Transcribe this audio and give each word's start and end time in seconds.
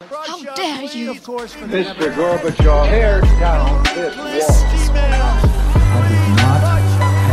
How 0.00 0.38
dare 0.54 0.84
you? 0.84 1.12
Mr. 1.12 2.14
Gorbachev, 2.14 2.86
tear 2.86 3.20
down 3.42 3.82
this 3.82 4.14
wall. 4.14 4.30
I 4.94 6.06
did 6.06 6.28
not 6.38 6.62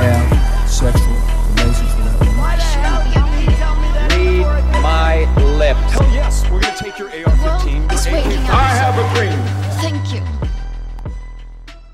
have 0.01 0.25
sexual 0.67 1.13
relations 1.53 1.93
with 1.93 2.05
that. 2.09 2.17
Read 4.17 4.81
my 4.81 5.29
lips. 5.61 5.93
Hell 5.93 6.09
yes, 6.09 6.41
we're 6.49 6.59
gonna 6.59 6.75
take 6.75 6.97
your 6.97 7.09
AR-15. 7.09 7.93
It's 7.93 8.07
waking 8.07 8.41
up. 8.49 8.49
I 8.49 8.73
have 8.81 8.97
a 8.97 9.05
dream. 9.13 9.39
Thank 9.81 10.15
you. 10.15 10.21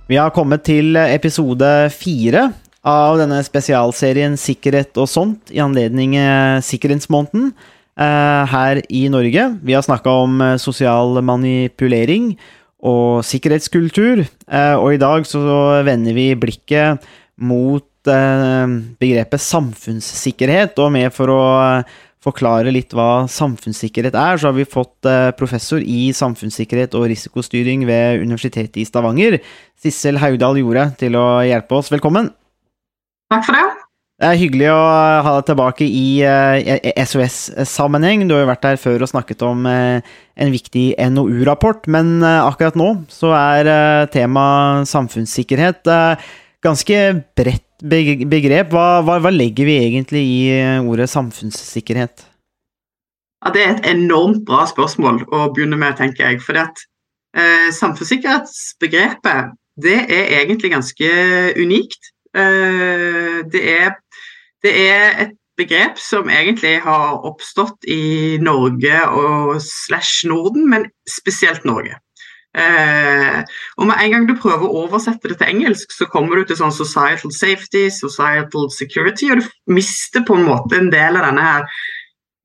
Vi 0.08 0.16
har 0.16 0.30
kommet 0.30 0.64
til 0.64 0.96
episode 0.96 1.90
fire 1.92 2.54
av 2.88 3.20
denne 3.20 3.44
spesialserien 3.44 4.40
Sikkerhet 4.40 4.96
og 4.98 5.12
sånt 5.12 5.52
i 5.52 5.60
anledning 5.60 6.16
eh, 6.16 6.64
Sikkerhetsmåneden 6.64 7.52
her 7.98 8.82
i 8.90 9.08
Norge. 9.12 9.46
Vi 9.64 9.74
har 9.76 9.84
snakka 9.86 10.10
om 10.24 10.42
eh, 10.42 10.58
sosial 10.62 11.20
manipulering 11.26 12.36
og 12.82 13.22
sikkerhetskultur, 13.28 14.24
eh, 14.26 14.76
og 14.76 14.94
i 14.96 15.02
dag 15.02 15.26
så 15.30 15.42
vender 15.86 16.16
vi 16.18 16.32
blikket 16.40 17.04
mot 17.42 18.10
eh, 18.10 18.78
begrepet 19.02 19.44
samfunnssikkerhet, 19.44 20.80
og 20.82 20.96
med 20.96 21.12
for 21.14 21.34
å 21.34 21.44
eh, 21.66 22.00
forklare 22.22 22.74
litt 22.74 22.94
hva 22.94 23.26
samfunnssikkerhet 23.30 24.18
er, 24.18 24.38
så 24.38 24.50
har 24.50 24.58
vi 24.58 24.68
fått 24.70 25.10
eh, 25.10 25.30
professor 25.38 25.82
i 25.82 26.12
samfunnssikkerhet 26.14 26.98
og 26.98 27.08
risikostyring 27.12 27.86
ved 27.90 28.22
Universitetet 28.22 28.82
i 28.82 28.88
Stavanger, 28.88 29.40
Sissel 29.82 30.22
Haugdal 30.22 30.62
Jorde, 30.62 30.92
til 31.02 31.18
å 31.18 31.42
hjelpe 31.46 31.80
oss. 31.80 31.94
Velkommen! 31.94 32.34
Takk 33.32 33.48
for 33.48 33.58
det. 33.58 33.91
Det 34.22 34.30
er 34.30 34.38
hyggelig 34.38 34.68
å 34.70 34.82
ha 35.26 35.32
deg 35.40 35.48
tilbake 35.48 35.86
i 35.90 36.22
eh, 36.22 36.92
SOS-sammenheng. 37.10 38.28
Du 38.30 38.36
har 38.36 38.44
jo 38.44 38.50
vært 38.52 38.68
der 38.68 38.78
før 38.78 39.02
og 39.02 39.10
snakket 39.10 39.42
om 39.48 39.66
eh, 39.66 40.06
en 40.38 40.52
viktig 40.54 40.84
NOU-rapport, 41.10 41.88
men 41.90 42.20
eh, 42.22 42.44
akkurat 42.46 42.78
nå 42.78 42.92
så 43.10 43.32
er 43.34 43.70
eh, 43.72 44.10
tema 44.14 44.44
samfunnssikkerhet 44.86 45.90
eh, 45.90 46.28
ganske 46.62 47.00
bredt 47.34 47.66
begrep. 47.82 48.70
Hva, 48.76 49.02
hva, 49.02 49.18
hva 49.26 49.32
legger 49.34 49.66
vi 49.66 49.80
egentlig 49.88 50.22
i 50.22 50.38
eh, 50.54 50.86
ordet 50.86 51.10
samfunnssikkerhet? 51.10 52.28
Ja, 53.42 53.50
det 53.56 53.66
er 53.66 53.74
et 53.74 53.90
enormt 53.96 54.46
bra 54.46 54.68
spørsmål 54.70 55.24
å 55.34 55.48
begynne 55.50 55.82
med, 55.82 55.98
tenker 55.98 56.30
jeg. 56.30 56.44
For 56.46 56.62
at 56.62 56.86
eh, 57.34 57.74
samfunnssikkerhetsbegrepet 57.74 59.58
det 59.82 59.98
er 60.14 60.30
egentlig 60.44 60.76
ganske 60.76 61.10
unikt. 61.58 62.14
Eh, 62.38 63.42
det, 63.50 63.66
er, 63.66 63.98
det 64.66 64.74
er 64.88 65.22
et 65.26 65.38
begrep 65.60 66.00
som 66.02 66.30
egentlig 66.32 66.78
har 66.86 67.26
oppstått 67.28 67.86
i 67.90 68.38
Norge 68.42 69.02
og 69.10 69.58
slash 69.64 70.28
Norden, 70.30 70.70
men 70.72 70.88
spesielt 71.10 71.66
Norge. 71.68 72.00
Eh, 72.52 73.38
og 73.80 73.88
med 73.88 73.96
en 73.96 74.12
gang 74.12 74.26
du 74.28 74.34
prøver 74.36 74.68
å 74.68 74.84
oversette 74.84 75.32
det 75.32 75.38
til 75.40 75.54
engelsk, 75.54 75.94
så 75.96 76.08
kommer 76.12 76.40
du 76.40 76.50
til 76.50 76.60
sånn 76.60 76.74
societal 76.76 77.32
safety, 77.32 77.86
societal 77.96 78.68
security, 78.76 79.32
og 79.32 79.40
du 79.40 79.76
mister 79.78 80.26
på 80.28 80.36
en 80.36 80.48
måte 80.50 80.80
en 80.80 80.92
del 80.92 81.20
av 81.20 81.30
denne 81.30 81.46
her 81.46 81.68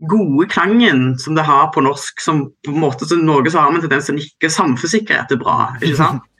gode 0.06 0.46
klangen 0.52 1.16
som 1.18 1.34
det 1.34 1.46
har 1.48 1.70
på 1.74 1.82
norsk, 1.82 2.20
som 2.22 2.44
på 2.64 2.74
en 2.74 2.82
måte 2.84 3.08
som 3.08 3.24
Norge 3.24 3.50
så 3.50 3.64
har 3.64 3.72
vi 3.72 3.80
en 3.80 3.86
tendens 3.86 4.10
til 4.10 4.14
å 4.14 4.20
nikke 4.20 4.52
samfunnssikkerhet 4.52 5.32
er 5.34 5.40
bra. 5.40 5.58
ikke 5.80 5.98
sant? 5.98 6.26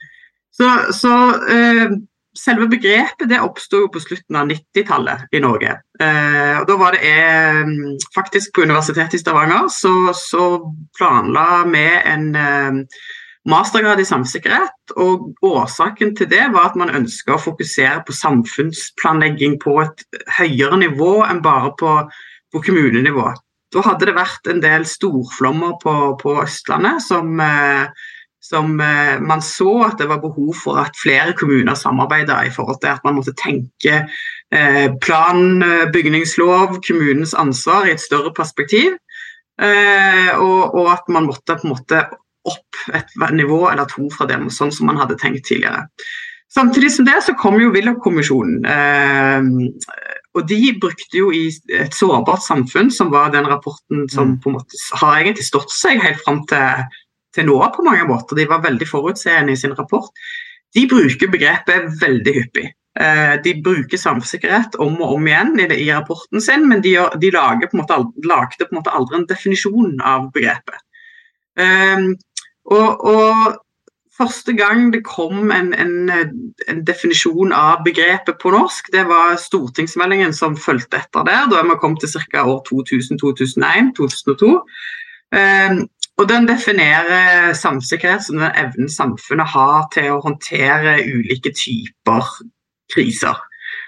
Så, 0.57 0.65
så 0.89 1.11
eh, 1.53 1.91
selve 2.37 2.67
begrepet 2.71 3.29
det 3.29 3.41
oppsto 3.43 3.85
på 3.91 4.01
slutten 4.03 4.39
av 4.39 4.49
90-tallet 4.51 5.35
i 5.35 5.41
Norge. 5.43 5.77
Eh, 5.99 6.55
og 6.61 6.67
da 6.69 6.77
var 6.79 6.97
det 6.97 7.11
eh, 7.11 7.71
faktisk 8.15 8.55
på 8.55 8.67
Universitetet 8.67 9.17
i 9.17 9.21
Stavanger 9.21 9.69
så, 9.73 9.93
så 10.17 10.49
planla 10.97 11.63
vi 11.71 11.85
en 11.99 12.27
eh, 12.37 12.83
mastergrad 13.49 14.01
i 14.01 14.07
samsikkerhet. 14.07 14.95
Og 14.99 15.33
årsaken 15.45 16.13
til 16.17 16.29
det 16.31 16.45
var 16.53 16.71
at 16.71 16.79
man 16.79 16.93
ønska 16.95 17.35
å 17.35 17.41
fokusere 17.41 18.03
på 18.07 18.15
samfunnsplanlegging 18.15 19.57
på 19.63 19.79
et 19.83 20.05
høyere 20.39 20.79
nivå 20.83 21.19
enn 21.27 21.43
bare 21.45 21.73
på, 21.79 21.97
på 22.53 22.63
kommunenivå. 22.69 23.31
Da 23.75 23.83
hadde 23.83 24.07
det 24.07 24.15
vært 24.15 24.47
en 24.47 24.61
del 24.63 24.85
storflommer 24.87 25.75
på, 25.81 25.95
på 26.21 26.37
Østlandet 26.43 27.03
som, 27.03 27.33
eh, 27.43 28.13
som 28.47 28.79
eh, 28.79 29.17
man 29.23 29.41
så 29.43 29.73
at 29.89 29.97
det 29.99 30.07
var 30.09 30.21
behov 30.23 30.53
for 30.63 30.79
at 30.81 30.97
flere 30.99 31.35
kommuner 31.37 31.77
samarbeida 31.77 32.39
i 32.47 32.53
forhold 32.53 32.79
til 32.83 32.93
at 32.93 33.03
man 33.07 33.17
måtte 33.17 33.35
tenke 33.37 34.03
eh, 34.03 34.87
plan, 35.03 35.63
eh, 35.63 35.87
bygningslov, 35.93 36.79
kommunens 36.87 37.35
ansvar 37.37 37.87
i 37.87 37.95
et 37.95 38.03
større 38.03 38.33
perspektiv. 38.35 38.95
Eh, 39.61 40.31
og, 40.37 40.75
og 40.77 40.91
at 40.93 41.11
man 41.11 41.27
måtte 41.27 41.57
på 41.57 41.67
en 41.67 41.75
måte 41.75 42.05
opp 42.47 42.81
et 42.95 43.11
nivå 43.35 43.65
eller 43.71 43.89
to 43.91 44.07
fra 44.13 44.27
dem, 44.29 44.47
sånn 44.53 44.71
som 44.71 44.87
man 44.87 44.99
hadde 45.01 45.19
tenkt 45.19 45.47
tidligere. 45.49 45.87
Samtidig 46.53 46.93
som 46.95 47.07
det 47.07 47.17
så 47.25 47.35
kom 47.35 47.57
jo 47.59 47.73
Willoch-kommisjonen. 47.73 48.61
Eh, 48.71 50.13
og 50.37 50.45
de 50.47 50.61
brukte 50.79 51.17
jo 51.17 51.31
i 51.33 51.47
et 51.75 51.95
sårbart 51.97 52.43
samfunn, 52.45 52.91
som 52.93 53.11
var 53.11 53.33
den 53.33 53.47
rapporten 53.49 54.05
som 54.13 54.37
på 54.39 54.51
en 54.51 54.59
måte 54.59 54.79
har 55.01 55.17
egentlig 55.17 55.47
stått 55.47 55.73
seg 55.73 55.99
helt 56.03 56.21
fram 56.23 56.43
til, 56.49 56.85
nå 57.45 57.57
på 57.75 57.85
mange 57.85 58.07
måter. 58.09 58.37
De 58.39 58.47
var 58.49 58.63
veldig 58.65 58.87
forutseende 58.89 59.53
i 59.53 59.59
sin 59.59 59.75
rapport. 59.77 60.09
De 60.75 60.87
bruker 60.89 61.31
begrepet 61.31 61.91
veldig 62.01 62.33
hyppig. 62.33 62.65
Eh, 62.99 63.35
de 63.43 63.53
bruker 63.61 63.99
samfunnssikkerhet 64.01 64.79
om 64.81 64.95
og 65.01 65.17
om 65.17 65.27
igjen 65.29 65.53
i, 65.61 65.67
i 65.85 65.91
rapporten 65.91 66.41
sin, 66.41 66.65
men 66.69 66.81
de, 66.81 66.95
de 67.21 67.31
lager 67.35 67.69
på 67.69 67.77
en 67.77 67.83
måte, 67.83 67.99
lagde 68.25 68.65
på 68.65 68.73
en 68.73 68.79
måte 68.79 68.95
aldri 68.97 69.19
en 69.19 69.29
definisjon 69.29 70.01
av 70.01 70.31
begrepet. 70.33 70.81
Um, 71.57 72.11
og, 72.69 73.05
og 73.09 73.55
Første 74.17 74.53
gang 74.57 74.87
det 74.93 75.03
kom 75.05 75.51
en, 75.53 75.67
en, 75.77 76.09
en 76.09 76.79
definisjon 76.85 77.51
av 77.53 77.83
begrepet 77.85 78.39
på 78.41 78.49
norsk, 78.49 78.89
det 78.93 79.03
var 79.05 79.35
stortingsmeldingen 79.37 80.33
som 80.33 80.57
fulgte 80.57 80.97
etter 81.03 81.27
der. 81.27 81.45
Da 81.51 81.61
vi 81.61 81.75
kommet 81.77 82.01
til 82.01 82.23
ca. 82.31 82.47
år 82.49 82.63
2000, 82.65 83.19
2001, 83.21 83.91
2002. 83.99 84.49
Eh, 85.37 85.77
og 86.17 86.29
Den 86.29 86.47
definerer 86.49 87.53
samfunnssikkerhet 87.53 88.25
som 88.25 88.39
den 88.41 88.55
evnen 88.57 88.89
samfunnet 88.89 89.53
har 89.53 89.85
til 89.93 90.15
å 90.15 90.21
håndtere 90.23 90.97
ulike 91.05 91.53
typer 91.53 92.31
kriser. 92.93 93.37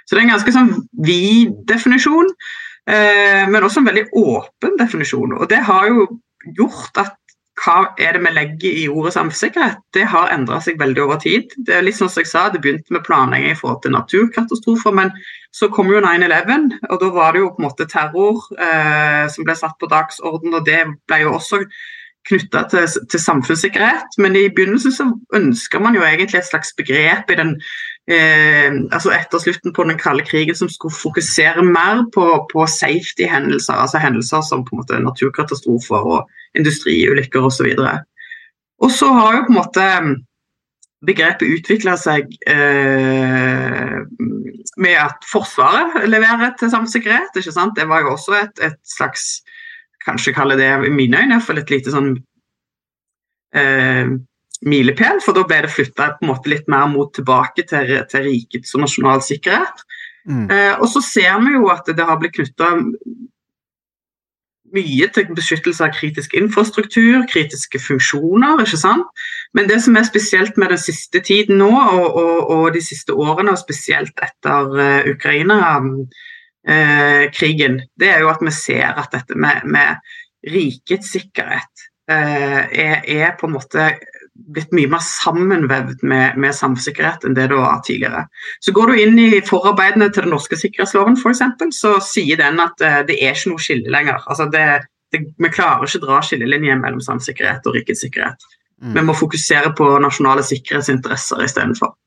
Så 0.06 0.16
Det 0.16 0.22
er 0.22 0.28
en 0.28 0.36
ganske 0.36 0.54
sånn 0.54 0.74
vid 1.06 1.56
definisjon, 1.70 2.30
eh, 2.88 3.46
men 3.50 3.64
også 3.64 3.82
en 3.82 3.90
veldig 3.90 4.10
åpen 4.14 4.78
definisjon. 4.78 5.34
Og 5.40 5.50
Det 5.50 5.58
har 5.58 5.88
jo 5.88 6.08
gjort 6.58 6.98
at 6.98 7.16
hva 7.60 7.94
er 8.00 8.14
det 8.16 8.22
vi 8.24 8.32
legger 8.32 8.78
i 8.84 8.88
ordet 8.88 9.14
samfunnssikkerhet, 9.14 9.82
det 9.94 10.06
har 10.08 10.32
endra 10.32 10.62
seg 10.64 10.80
veldig 10.80 11.02
over 11.04 11.20
tid. 11.20 11.52
Det 11.58 11.76
er 11.76 11.84
litt 11.84 11.98
sånn 11.98 12.10
som 12.10 12.22
jeg 12.24 12.32
sa, 12.32 12.48
det 12.50 12.62
begynte 12.64 12.94
med 12.96 13.04
planlegging 13.04 13.52
i 13.52 13.60
forhold 13.60 13.82
til 13.84 13.92
naturkatastrofer, 13.92 14.96
men 14.96 15.12
så 15.52 15.68
kom 15.74 15.90
jo 15.92 16.00
9-11, 16.00 16.78
og 16.90 17.00
da 17.02 17.10
var 17.10 17.34
det 17.34 17.42
jo 17.44 17.52
på 17.52 17.64
en 17.64 17.68
måte 17.68 17.90
terror 17.90 18.46
eh, 18.56 19.26
som 19.34 19.48
ble 19.48 19.56
satt 19.60 19.76
på 19.82 19.90
dagsorden, 19.92 20.54
og 20.54 20.66
det 20.66 20.86
ble 21.10 21.24
jo 21.26 21.36
også 21.36 21.66
knytta 22.28 22.64
til, 22.72 22.88
til 23.12 23.22
samfunnssikkerhet. 23.22 24.18
Men 24.18 24.36
i 24.36 24.50
begynnelsen 24.50 24.94
så 24.96 25.08
ønska 25.36 25.80
man 25.80 25.96
jo 25.96 26.04
egentlig 26.06 26.42
et 26.42 26.50
slags 26.50 26.74
begrep 26.78 27.32
i 27.32 27.38
den 27.40 27.56
eh, 28.12 28.70
altså 28.92 29.14
etter 29.16 29.42
slutten 29.42 29.74
på 29.74 29.86
den 29.88 30.00
kalde 30.00 30.26
krigen 30.28 30.56
som 30.56 30.70
skulle 30.70 30.96
fokusere 30.96 31.64
mer 31.66 32.06
på, 32.14 32.26
på 32.54 32.66
safety-hendelser, 32.66 33.74
altså 33.74 34.02
hendelser 34.04 34.46
som 34.50 34.66
på 34.66 34.76
en 34.76 34.84
måte 34.84 35.04
naturkatastrofer 35.04 36.10
og 36.16 36.30
industriulykker 36.58 37.46
osv. 37.46 37.74
Og 38.80 38.92
så 38.92 39.14
har 39.14 39.36
jo 39.36 39.46
på 39.46 39.54
en 39.54 39.62
måte 39.62 39.86
begrepet 41.08 41.48
utvikla 41.48 41.96
seg 42.00 42.28
eh, 42.52 44.00
med 44.80 44.96
at 45.00 45.28
Forsvaret 45.32 46.10
leverer 46.10 46.52
til 46.60 46.72
samfunnssikkerhet. 46.72 47.36
ikke 47.36 47.56
sant? 47.56 47.78
Det 47.78 47.88
var 47.88 48.04
jo 48.04 48.14
også 48.16 48.36
et, 48.42 48.66
et 48.68 48.80
slags 48.98 49.40
Kanskje 50.06 50.34
kalle 50.36 50.58
det 50.60 50.70
i 50.88 50.92
mine 50.94 51.24
øyne 51.24 51.40
for 51.44 51.60
et 51.60 51.72
lite 51.72 51.94
sånn 51.94 52.14
eh, 53.56 54.12
milepæl, 54.66 55.22
for 55.24 55.38
da 55.38 55.46
ble 55.48 55.64
det 55.66 55.74
flytta 55.74 56.12
litt 56.48 56.68
mer 56.72 56.88
mot 56.92 57.12
tilbake 57.16 57.66
til, 57.68 57.96
til 58.12 58.28
rikets 58.28 58.76
og 58.76 58.86
nasjonal 58.86 59.24
sikkerhet. 59.24 59.84
Mm. 60.28 60.48
Eh, 60.52 60.74
og 60.78 60.88
så 60.92 61.02
ser 61.04 61.40
vi 61.46 61.56
jo 61.56 61.70
at 61.72 61.88
det 61.88 62.06
har 62.06 62.20
blitt 62.20 62.38
knytta 62.38 62.76
mye 64.70 65.08
til 65.14 65.32
beskyttelse 65.34 65.82
av 65.86 65.96
kritisk 65.96 66.36
infrastruktur, 66.38 67.24
kritiske 67.30 67.80
funksjoner. 67.82 68.62
ikke 68.62 68.78
sant? 68.78 69.08
Men 69.58 69.70
det 69.70 69.80
som 69.82 69.98
er 69.98 70.06
spesielt 70.06 70.58
med 70.58 70.70
den 70.70 70.82
siste 70.82 71.24
tiden 71.26 71.58
nå, 71.58 71.72
og, 71.72 72.08
og, 72.14 72.50
og 72.54 72.74
de 72.76 72.84
siste 72.86 73.16
årene, 73.16 73.56
og 73.56 73.62
spesielt 73.62 74.14
etter 74.22 74.70
uh, 74.78 75.10
Ukraina-krigen, 76.68 77.82
det 77.96 78.10
er 78.10 78.20
jo 78.24 78.30
at 78.30 78.42
vi 78.42 78.52
ser 78.52 78.98
at 79.00 79.12
dette 79.14 79.36
med, 79.36 79.64
med 79.66 79.96
rikets 80.48 81.12
sikkerhet 81.16 81.86
eh, 82.12 82.68
er, 82.68 83.04
er 83.06 83.38
på 83.40 83.48
en 83.48 83.56
måte 83.56 83.92
blitt 84.40 84.72
mye 84.72 84.88
mer 84.88 85.02
sammenvevd 85.04 86.04
med, 86.08 86.38
med 86.40 86.56
samfunnssikkerhet 86.56 87.26
enn 87.28 87.36
det 87.36 87.50
det 87.52 87.58
var 87.60 87.82
tidligere. 87.84 88.24
Så 88.64 88.72
Går 88.76 88.92
du 88.92 89.02
inn 89.02 89.20
i 89.20 89.42
forarbeidene 89.46 90.10
til 90.14 90.24
den 90.26 90.34
norske 90.34 90.56
sikkerhetsloven, 90.60 91.18
for 91.20 91.34
eksempel, 91.34 91.74
så 91.76 91.98
sier 92.04 92.40
den 92.40 92.62
at 92.64 92.80
eh, 92.82 93.02
det 93.08 93.20
er 93.20 93.36
ikke 93.36 93.54
noe 93.54 93.66
skille 93.66 93.92
lenger. 93.92 94.24
Altså 94.28 94.48
det, 94.54 94.66
det, 95.14 95.26
vi 95.38 95.52
klarer 95.52 95.86
ikke 95.86 96.02
å 96.02 96.08
dra 96.08 96.22
skillelinjer 96.24 96.80
mellom 96.80 97.04
samfunnssikkerhet 97.04 97.68
og 97.68 97.78
rikets 97.78 98.06
sikkerhet. 98.06 98.48
Mm. 98.80 98.94
Vi 98.96 99.02
må 99.10 99.14
fokusere 99.18 99.74
på 99.76 99.88
nasjonale 100.00 100.44
sikkerhetsinteresser 100.48 101.44
istedenfor. 101.44 101.98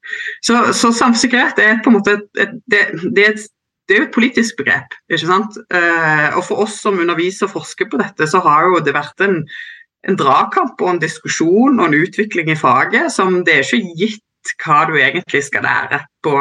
Så, 0.41 0.57
så 0.73 0.89
samfunnssikkerhet 0.89 1.61
er 1.61 1.83
på 1.85 1.93
en 1.93 1.99
måte 1.99 2.17
et, 2.17 2.31
et, 2.41 2.55
det, 2.73 2.87
det, 3.11 3.27
er 3.27 3.35
et, 3.35 3.51
det 3.93 3.99
er 3.99 4.07
jo 4.07 4.09
et 4.09 4.15
politisk 4.15 4.57
begrep. 4.57 4.95
ikke 5.13 5.27
sant? 5.29 5.59
Eh, 5.69 6.29
og 6.33 6.47
for 6.49 6.65
oss 6.65 6.79
som 6.81 6.97
underviser 7.03 7.45
og 7.45 7.59
forsker 7.59 7.91
på 7.93 8.01
dette, 8.01 8.25
så 8.25 8.41
har 8.41 8.65
jo 8.65 8.81
det 8.81 8.95
vært 8.97 9.21
en, 9.21 9.43
en 10.09 10.17
dragkamp 10.17 10.81
og 10.81 10.95
en 10.95 11.03
diskusjon 11.03 11.77
og 11.77 11.91
en 11.91 11.99
utvikling 12.01 12.49
i 12.55 12.57
faget 12.57 13.13
som 13.13 13.43
det 13.45 13.59
er 13.59 13.67
ikke 13.69 13.99
gitt 14.01 14.25
hva 14.65 14.81
du 14.89 14.97
egentlig 14.97 15.43
skal 15.45 15.63
lære 15.69 16.01
på, 16.25 16.33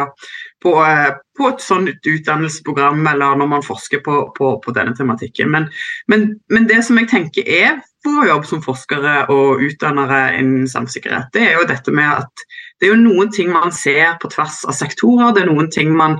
på, 0.63 0.71
eh, 0.85 1.11
på 1.37 1.49
et 1.51 1.61
sånt 1.61 2.07
utdannelsesprogram 2.07 3.03
eller 3.11 3.35
når 3.37 3.49
man 3.57 3.67
forsker 3.67 3.99
på, 4.05 4.23
på, 4.37 4.53
på 4.63 4.73
denne 4.77 4.95
tematikken. 4.95 5.51
Men, 5.51 5.67
men, 6.07 6.27
men, 6.49 6.71
det 6.71 6.79
som 6.87 6.97
jeg 6.97 7.11
tenker 7.11 7.43
er 7.45 7.81
vår 8.07 8.31
jobb 8.31 8.47
som 8.47 8.63
forskere 8.63 9.17
og 9.33 9.61
utdannere 9.67 10.37
innen 10.39 10.71
samfunnssikkerhet, 10.71 11.33
det 11.35 11.49
er 11.49 11.59
jo 11.59 11.67
dette 11.69 11.93
med 11.93 12.23
at 12.23 12.47
det 12.79 12.87
er 12.87 12.95
jo 12.95 13.03
noen 13.03 13.29
ting 13.35 13.51
man 13.53 13.75
ser 13.75 14.15
på 14.23 14.31
tvers 14.31 14.63
av 14.65 14.73
sektorer. 14.73 15.35
Det 15.35 15.43
er 15.43 15.51
noen 15.51 15.69
ting 15.69 15.91
man 15.93 16.17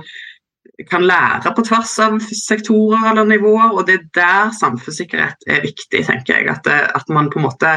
kan 0.88 1.04
lære 1.06 1.52
på 1.56 1.64
tvers 1.66 1.92
av 2.04 2.18
sektorer 2.22 3.10
eller 3.10 3.28
nivåer, 3.28 3.72
og 3.72 3.86
det 3.88 3.98
er 3.98 4.08
der 4.18 4.52
samfunnssikkerhet 4.56 5.46
er 5.50 5.64
viktig, 5.64 6.04
tenker 6.08 6.38
jeg. 6.38 6.48
At, 6.52 6.64
det, 6.66 6.78
at 6.98 7.12
man 7.12 7.30
på 7.32 7.40
en 7.40 7.46
måte 7.48 7.72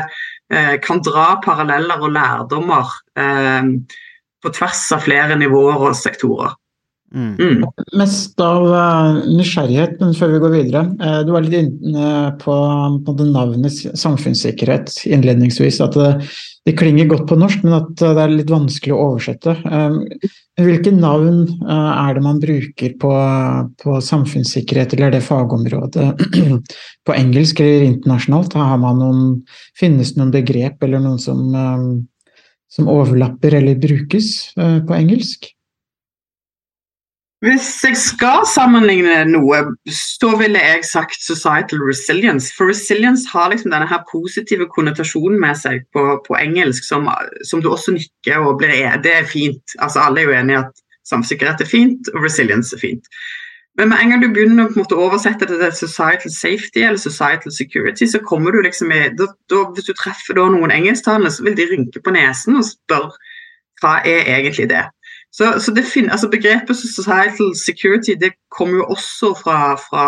eh, 0.51 0.75
kan 0.83 1.03
dra 1.05 1.35
paralleller 1.43 2.03
og 2.03 2.13
lærdommer 2.15 2.93
eh, 3.19 3.71
på 4.43 4.53
tvers 4.53 4.85
av 4.95 5.05
flere 5.05 5.37
nivåer 5.39 5.89
og 5.89 5.97
sektorer. 5.97 6.55
Mm. 7.13 7.35
Mm. 7.39 7.63
Mest 7.97 8.39
av 8.43 8.65
uh, 8.65 9.19
nysgjerrighet, 9.29 9.99
men 10.01 10.15
før 10.17 10.33
vi 10.33 10.39
går 10.43 10.53
videre. 10.55 10.81
Uh, 10.99 11.19
du 11.23 11.31
var 11.35 11.45
litt 11.45 11.55
inne 11.61 12.31
på, 12.41 12.55
på 13.05 13.15
det 13.19 13.27
navnet 13.29 13.77
samfunnssikkerhet 13.95 14.91
innledningsvis. 15.07 15.79
At 15.85 15.95
det, 15.95 16.09
det, 16.67 16.75
klinger 16.79 17.07
godt 17.11 17.27
på 17.29 17.37
norsk, 17.39 17.63
men 17.63 17.77
at 17.77 17.93
det 18.01 18.25
er 18.25 18.33
litt 18.33 18.51
vanskelig 18.51 18.95
å 18.95 19.03
oversette. 19.11 19.55
Hvilke 20.59 20.91
navn 20.95 21.45
uh, 21.61 21.93
er 21.93 22.17
det 22.17 22.25
man 22.25 22.41
bruker 22.43 22.97
på, 22.99 23.13
på, 23.83 23.95
samfunnssikkerhet, 24.09 24.97
eller 24.97 25.11
er 25.11 25.17
det 25.19 25.25
fagområdet 25.29 26.11
på 27.07 27.15
engelsk 27.15 27.63
eller 27.63 27.89
internasjonalt? 27.93 28.59
Man 28.59 28.99
noen, 28.99 29.25
finnes 29.79 30.15
det 30.15 30.23
noen 30.23 30.35
begrep 30.35 30.83
eller 30.83 31.03
noen 31.05 31.21
som, 31.21 31.43
som 32.71 32.91
overlapper 32.91 33.61
eller 33.61 33.79
brukes 33.79 34.31
på 34.55 34.97
engelsk? 34.97 35.54
Hvis 37.43 37.67
jeg 37.83 37.97
skal 37.99 38.45
sammenligne 38.47 39.17
noe, 39.27 39.57
så 39.91 40.31
ville 40.39 40.61
jeg 40.61 40.85
sagt 40.87 41.19
societal 41.19 41.83
resilience. 41.83 42.53
For 42.55 42.71
resilience 42.71 43.27
har 43.29 43.51
liksom 43.51 43.73
denne 43.75 43.89
her 43.89 44.05
positive 44.07 44.69
konnotasjonen 44.71 45.37
med 45.43 45.59
seg 45.59 45.83
på, 45.93 46.05
på 46.25 46.37
engelsk, 46.39 46.87
som, 46.87 47.09
som, 47.43 47.61
du 47.61 47.69
også 47.69 47.97
nikker 47.97 48.39
og 48.39 48.61
blir 48.61 48.71
enig 48.77 49.03
Det 49.03 49.13
er 49.19 49.27
fint. 49.29 49.75
Altså, 49.79 50.05
alle 50.05 50.23
er 50.23 50.29
jo 50.29 50.37
enige 50.39 50.57
i 50.57 50.63
at 50.63 50.85
samsikkerhet 51.05 51.61
er 51.61 51.69
fint, 51.69 52.09
og 52.15 52.23
resilience 52.23 52.75
er 52.75 52.81
fint. 52.81 53.11
Men 53.77 53.91
med 53.91 53.99
en 53.99 54.13
gang 54.13 54.23
du 54.23 54.29
begynner 54.31 54.71
å 54.71 54.99
oversette 55.03 55.49
det 55.49 55.59
til 55.59 55.73
societal 55.75 56.31
safety 56.31 56.85
eller 56.87 57.01
societal 57.01 57.51
security, 57.51 58.07
så 58.07 58.23
kommer 58.23 58.55
du 58.55 58.61
liksom 58.63 58.93
i 58.95 59.09
da, 59.19 59.27
da, 59.51 59.65
Hvis 59.75 59.91
du 59.91 59.93
treffer 59.93 60.39
noen 60.39 60.71
engelsktalende, 60.71 61.33
så 61.35 61.43
vil 61.43 61.57
de 61.59 61.67
rynke 61.73 61.99
på 61.99 62.15
nesen 62.15 62.55
og 62.55 62.69
spørre 62.69 63.11
hva 63.83 63.99
er 64.07 64.23
egentlig 64.37 64.69
det. 64.71 64.85
Så, 65.35 65.49
så 65.59 65.73
finner, 65.83 66.13
altså 66.15 66.29
Begrepet 66.31 66.77
societal 66.79 67.55
security 67.59 68.15
det 68.19 68.35
kommer 68.55 68.79
jo 68.79 68.89
også 68.95 69.33
fra, 69.35 69.57
fra 69.75 70.05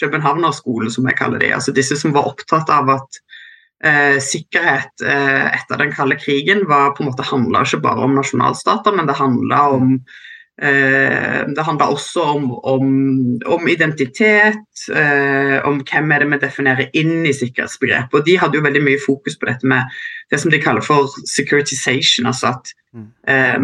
Københavnerskolen, 0.00 0.90
som 0.90 1.06
jeg 1.06 1.18
kaller 1.20 1.38
det. 1.38 1.52
Altså 1.54 1.74
disse 1.76 1.98
som 2.00 2.14
var 2.16 2.26
opptatt 2.26 2.70
av 2.74 2.90
at 2.96 3.20
eh, 3.86 4.16
sikkerhet 4.18 5.06
eh, 5.06 5.46
etter 5.52 5.78
den 5.78 5.94
kalde 5.94 6.18
krigen 6.18 6.64
var 6.66 6.96
på 6.96 7.04
en 7.04 7.12
måte 7.12 7.26
handla 7.28 7.62
ikke 7.62 7.84
bare 7.86 8.08
om 8.08 8.18
nasjonalstater, 8.18 8.98
men 8.98 9.06
det 9.06 9.20
handla 9.20 9.62
om 9.76 9.94
Eh, 9.98 10.37
det 10.58 11.62
handler 11.62 11.92
også 11.94 12.22
om, 12.34 12.48
om, 12.66 12.86
om 13.46 13.68
identitet, 13.70 14.88
eh, 14.90 15.58
om 15.66 15.78
hvem 15.86 16.10
er 16.12 16.24
det 16.24 16.30
vi 16.32 16.40
definerer 16.42 16.88
inn 16.98 17.22
i 17.26 17.34
sikkerhetsbegrepet. 17.36 18.18
Og 18.18 18.26
De 18.26 18.38
hadde 18.38 18.58
jo 18.58 18.64
veldig 18.66 18.82
mye 18.82 18.98
fokus 19.04 19.38
på 19.38 19.46
dette 19.46 19.68
med 19.70 19.86
det 20.32 20.40
som 20.42 20.50
de 20.50 20.60
kaller 20.60 20.82
for 20.82 21.06
securitization. 21.30 22.26
altså 22.26 22.50
at 22.50 22.72
eh, 23.30 23.58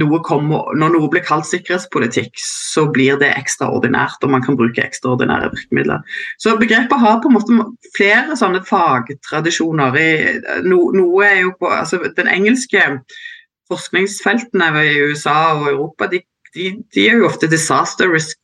noe 0.00 0.20
kommer, 0.24 0.72
Når 0.74 0.94
noe 0.96 1.10
blir 1.12 1.24
kalt 1.26 1.46
sikkerhetspolitikk, 1.46 2.32
så 2.40 2.88
blir 2.92 3.18
det 3.20 3.34
ekstraordinært, 3.36 4.22
og 4.22 4.30
man 4.30 4.42
kan 4.42 4.56
bruke 4.56 4.82
ekstraordinære 4.82 5.52
virkemidler. 5.52 6.00
Så 6.38 6.56
begrepet 6.56 7.00
har 7.00 7.20
på 7.20 7.28
en 7.28 7.36
måte 7.36 7.92
flere 7.96 8.36
sånne 8.40 8.64
fagtradisjoner. 8.64 10.00
I, 10.00 10.10
no, 10.64 10.88
noe 10.96 11.26
er 11.26 11.42
jo 11.42 11.52
på, 11.60 11.68
altså 11.68 12.00
Den 12.16 12.28
engelske 12.28 13.02
forskningsfeltene 13.68 14.72
i 14.80 14.96
USA 15.10 15.52
og 15.58 15.68
Europa 15.74 16.08
de 16.08 16.22
de, 16.54 16.70
de 16.94 17.08
er 17.08 17.18
jo 17.18 17.28
ofte 17.28 17.50
disaster 17.50 18.10
risk 18.12 18.38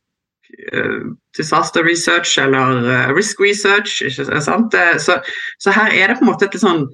uh, 0.73 1.15
disaster 1.37 1.85
research 1.85 2.37
eller 2.41 2.83
uh, 2.85 3.15
risk 3.15 3.41
research. 3.43 4.01
ikke 4.05 4.41
sant? 4.41 4.77
Så, 5.01 5.19
så, 5.59 5.73
her 5.75 5.91
er 5.93 6.11
det 6.11 6.19
på 6.19 6.25
en 6.25 6.31
måte 6.31 6.49
et 6.49 6.59
sånn 6.61 6.87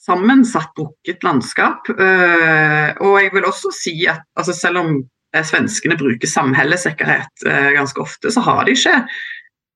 sammensatt, 0.00 0.72
brukket 0.76 1.24
landskap. 1.26 1.88
Uh, 1.92 2.90
og 3.04 3.20
jeg 3.20 3.34
vil 3.36 3.48
også 3.48 3.72
si 3.76 3.96
at 4.10 4.24
altså 4.38 4.56
selv 4.56 4.84
om 4.84 4.94
svenskene 5.46 5.94
bruker 5.94 6.26
samhellssikkerhet 6.26 7.44
ganske 7.76 8.00
ofte, 8.02 8.32
så 8.34 8.42
har 8.42 8.64
de 8.66 8.72
ikke 8.74 8.96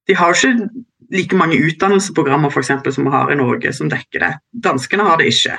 de 0.09 0.17
har 0.19 0.35
ikke 0.35 0.69
like 1.15 1.37
mange 1.37 1.59
utdannelsesprogrammer 1.62 2.53
for 2.53 2.65
eksempel, 2.65 2.93
som 2.93 3.07
vi 3.07 3.12
har 3.15 3.31
i 3.33 3.39
Norge 3.39 3.73
som 3.77 3.91
dekker 3.93 4.25
det. 4.25 4.33
Danskene 4.67 5.07
har 5.07 5.21
det 5.21 5.31
ikke. 5.33 5.57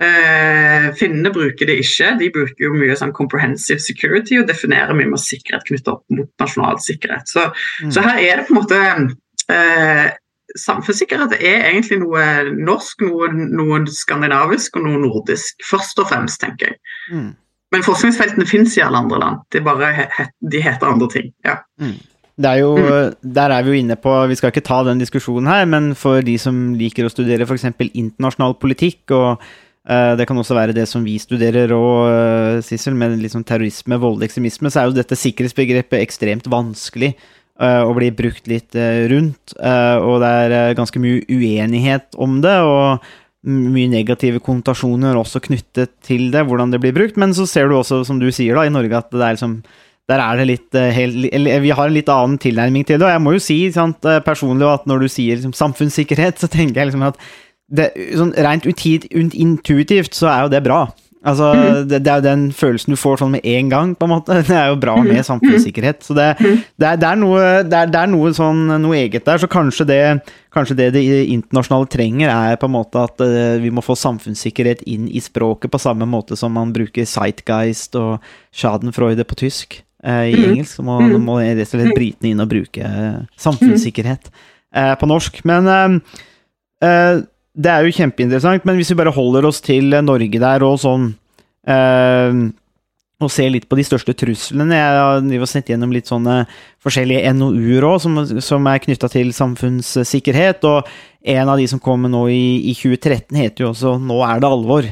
Eh, 0.00 0.86
finnene 0.96 1.30
bruker 1.32 1.68
det 1.68 1.76
ikke. 1.82 2.14
De 2.20 2.30
bruker 2.32 2.64
jo 2.64 2.72
mye 2.74 2.96
sånn 2.98 3.12
comprehensive 3.16 3.82
security 3.82 4.38
og 4.40 4.48
definerer 4.48 4.96
mye 4.96 5.10
med 5.10 5.20
sikkerhet 5.20 5.66
knyttet 5.68 5.92
opp 5.92 6.02
mot 6.14 6.30
nasjonal 6.40 6.80
sikkerhet. 6.82 7.28
Så, 7.28 7.50
mm. 7.84 7.92
så, 7.92 8.04
her 8.06 8.22
er 8.22 8.40
det 8.40 8.48
på 8.48 8.56
en 8.56 8.62
måte 8.62 8.82
eh, 9.52 10.08
Samfunnssikkerhet 10.58 11.38
er 11.38 11.62
egentlig 11.70 11.96
noe 12.02 12.22
norsk, 12.52 13.00
noe, 13.06 13.30
noe, 13.32 13.78
skandinavisk 13.88 14.74
og 14.76 14.82
noe 14.84 14.98
nordisk. 15.00 15.62
Først 15.64 16.02
og 16.02 16.10
fremst, 16.10 16.42
tenker 16.42 16.68
jeg. 16.68 16.76
Mm. 17.08 17.30
Men 17.72 17.84
forskningsfeltene 17.86 18.44
finnes 18.44 18.76
i 18.76 18.82
alle 18.84 19.00
andre 19.00 19.20
land. 19.22 19.38
De, 19.54 19.62
bare 19.64 19.88
he, 19.96 20.26
de 20.52 20.60
heter 20.60 20.92
andre 20.92 21.08
ting. 21.14 21.30
ja. 21.46 21.62
Mm. 21.80 21.96
Er 22.42 22.58
jo, 22.58 22.76
mm. 22.76 23.32
Der 23.34 23.52
er 23.52 23.62
vi 23.62 23.70
jo 23.70 23.76
inne 23.76 23.96
på 24.00 24.12
Vi 24.26 24.34
skal 24.34 24.50
ikke 24.50 24.64
ta 24.64 24.80
den 24.86 24.98
diskusjonen 24.98 25.46
her, 25.46 25.66
men 25.68 25.92
for 25.94 26.24
de 26.24 26.38
som 26.40 26.72
liker 26.74 27.06
å 27.06 27.12
studere 27.12 27.44
f.eks. 27.46 27.68
internasjonal 27.92 28.56
politikk 28.60 29.12
og 29.14 29.44
det 29.82 30.28
kan 30.28 30.38
også 30.38 30.54
være 30.54 30.74
det 30.76 30.84
som 30.86 31.02
vi 31.02 31.16
studerer 31.18 31.72
og 31.74 32.06
uh, 32.06 32.60
Sissel, 32.62 32.94
med 32.94 33.16
liksom 33.18 33.42
terrorisme, 33.42 33.98
voldelig 33.98 34.30
ekstremisme, 34.30 34.70
så 34.70 34.80
er 34.82 34.90
jo 34.90 34.94
dette 34.94 35.18
sikkerhetsbegrepet 35.18 35.98
ekstremt 35.98 36.46
vanskelig 36.46 37.16
uh, 37.58 37.82
å 37.82 37.96
bli 37.96 38.12
brukt 38.14 38.46
litt 38.50 38.78
rundt. 39.10 39.56
og 39.58 40.22
det 40.22 40.30
er 40.30 40.78
ganske 40.78 41.02
mye 41.02 41.26
uenighet 41.26 42.14
om 42.14 42.38
det, 42.44 42.54
og 42.62 43.02
mye 43.42 43.90
negative 43.90 44.38
konnotasjoner 44.38 45.18
også 45.18 45.42
knyttet 45.42 45.96
til 46.06 46.28
det, 46.30 46.44
hvordan 46.46 46.70
det 46.70 46.78
blir 46.82 46.94
brukt. 46.94 47.18
Men 47.18 47.34
så 47.34 47.48
ser 47.50 47.66
du 47.66 47.80
også, 47.80 48.04
som 48.06 48.22
du 48.22 48.30
sier, 48.30 48.54
da, 48.54 48.68
i 48.68 48.74
Norge 48.74 49.02
at 49.02 49.10
det 49.10 49.24
er 49.26 49.34
liksom 49.34 49.62
der 50.10 50.18
er 50.18 50.38
det 50.38 50.46
litt 50.48 50.74
helt, 50.74 51.28
Vi 51.62 51.70
har 51.70 51.88
en 51.88 51.94
litt 51.94 52.10
annen 52.10 52.34
tilnærming 52.38 52.84
til 52.84 52.98
det. 52.98 53.06
Og 53.06 53.12
jeg 53.12 53.22
må 53.22 53.32
jo 53.34 53.42
si 53.42 53.58
sant, 53.74 54.02
personlig 54.26 54.66
at 54.66 54.86
når 54.90 55.04
du 55.04 55.08
sier 55.10 55.38
liksom, 55.38 55.54
samfunnssikkerhet, 55.56 56.42
så 56.42 56.50
tenker 56.50 56.82
jeg 56.82 56.90
liksom 56.90 57.06
at 57.06 57.20
det, 57.72 57.92
sånn 58.18 58.34
rent 58.36 58.66
intuitivt 58.68 60.16
så 60.16 60.28
er 60.32 60.44
jo 60.44 60.52
det 60.52 60.62
bra. 60.66 60.84
Altså, 61.22 61.52
mm. 61.54 61.88
det, 61.88 62.00
det, 62.02 62.10
er 62.10 62.18
jo 62.18 62.24
den 62.24 62.40
følelsen 62.50 62.96
du 62.96 62.98
får 62.98 63.20
sånn 63.20 63.30
med 63.36 63.44
en 63.46 63.68
gang, 63.70 63.90
på 63.94 64.08
en 64.08 64.10
måte. 64.10 64.40
Det 64.48 64.56
er 64.58 64.72
jo 64.72 64.78
bra 64.82 64.96
med 64.98 65.20
mhm. 65.20 65.26
samfunnssikkerhet. 65.28 66.02
Så 66.02 66.16
det, 66.18 66.32
mhm. 66.40 66.62
det, 66.82 66.88
er, 66.88 67.04
er, 67.12 67.20
noe, 67.20 67.42
er, 67.62 67.92
er 67.94 68.10
noe, 68.10 68.32
sånn, 68.34 68.64
noe 68.82 68.98
eget 68.98 69.28
der. 69.28 69.38
Så 69.38 69.50
kanskje 69.50 69.86
det, 69.86 70.00
kanskje 70.54 70.78
det 70.80 70.90
det 70.96 71.04
internasjonale 71.30 71.90
trenger, 71.92 72.32
er 72.32 72.58
på 72.58 72.66
en 72.66 72.74
måte 72.74 73.06
at 73.06 73.22
uh, 73.22 73.54
vi 73.62 73.70
må 73.74 73.84
få 73.86 73.94
samfunnssikkerhet 73.98 74.82
inn 74.90 75.06
i 75.06 75.22
språket 75.22 75.70
på 75.70 75.82
samme 75.82 76.08
måte 76.10 76.38
som 76.38 76.54
man 76.58 76.74
bruker 76.74 77.06
Zeitgeist 77.06 77.94
og 78.00 78.16
Schadenfreude 78.50 79.26
på 79.28 79.38
tysk. 79.44 79.78
Uh, 80.02 80.26
I 80.26 80.34
mm. 80.34 80.46
engelsk 80.48 80.80
så 80.80 80.86
må, 80.86 80.98
mm. 81.06 81.20
må 81.22 81.38
rett 81.38 81.62
og 81.68 81.76
slett 81.76 81.94
britene 81.94 82.32
inn 82.32 82.42
og 82.42 82.50
bruke 82.50 82.82
uh, 82.82 83.22
samfunnssikkerhet 83.38 84.32
på 84.72 85.04
norsk. 85.04 85.42
Men 85.44 85.66
det 87.52 87.68
er 87.68 87.84
jo 87.84 87.92
kjempeinteressant, 87.92 88.64
men 88.64 88.78
hvis 88.78 88.92
vi 88.92 88.98
bare 89.02 89.12
holder 89.12 89.46
oss 89.48 89.60
til 89.64 89.92
Norge 90.04 90.40
der 90.40 90.64
og 90.64 90.78
sånn 90.80 91.10
eh, 91.68 92.38
Og 93.22 93.30
ser 93.32 93.52
litt 93.52 93.68
på 93.68 93.76
de 93.76 93.84
største 93.84 94.14
truslene 94.16 94.78
Jeg 94.78 95.42
har 95.42 95.50
sett 95.50 95.68
gjennom 95.68 95.92
litt 95.92 96.08
sånne 96.08 96.46
forskjellige 96.82 97.34
NOU-er 97.36 97.84
òg, 97.90 97.98
som, 98.02 98.16
som, 98.40 98.66
er 98.66 98.80
knytta 98.82 99.10
til 99.12 99.30
samfunnssikkerhet. 99.36 100.64
Og 100.66 100.88
en 101.36 101.52
av 101.52 101.60
de 101.60 101.68
som 101.70 101.82
kommer 101.82 102.10
nå 102.10 102.24
i, 102.32 102.72
i 102.72 102.74
2013, 102.74 103.36
heter 103.38 103.66
jo 103.66 103.70
også 103.70 103.94
'Nå 104.00 104.16
er 104.26 104.42
det 104.42 104.50
alvor'. 104.50 104.90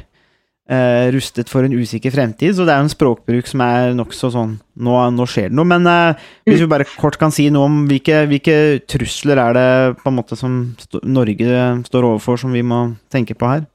Eh, 0.70 1.10
rustet 1.14 1.50
for 1.50 1.66
en 1.66 1.74
usikker 1.74 2.14
fremtid. 2.14 2.54
Så 2.56 2.66
det 2.66 2.74
er 2.74 2.80
jo 2.80 2.88
en 2.88 2.92
språkbruk 2.92 3.50
som 3.50 3.64
er 3.64 3.94
nokså 3.98 4.32
sånn 4.34 4.56
nå, 4.80 4.96
nå 5.16 5.26
skjer 5.28 5.50
det 5.50 5.58
noe. 5.58 5.68
Men 5.68 5.88
eh, 5.90 6.24
hvis 6.48 6.62
vi 6.62 6.70
bare 6.70 6.88
kort 6.96 7.18
kan 7.20 7.34
si 7.34 7.48
noe 7.52 7.68
om 7.68 7.82
hvilke, 7.90 8.24
hvilke 8.30 8.56
trusler 8.90 9.42
er 9.42 9.58
det 9.58 9.68
på 10.00 10.10
en 10.12 10.18
måte 10.18 10.38
som 10.38 10.60
st 10.80 11.02
Norge 11.04 11.62
står 11.90 12.10
overfor, 12.12 12.40
som 12.40 12.54
vi 12.56 12.64
må 12.66 12.86
tenke 13.12 13.36
på 13.38 13.54
her? 13.54 13.66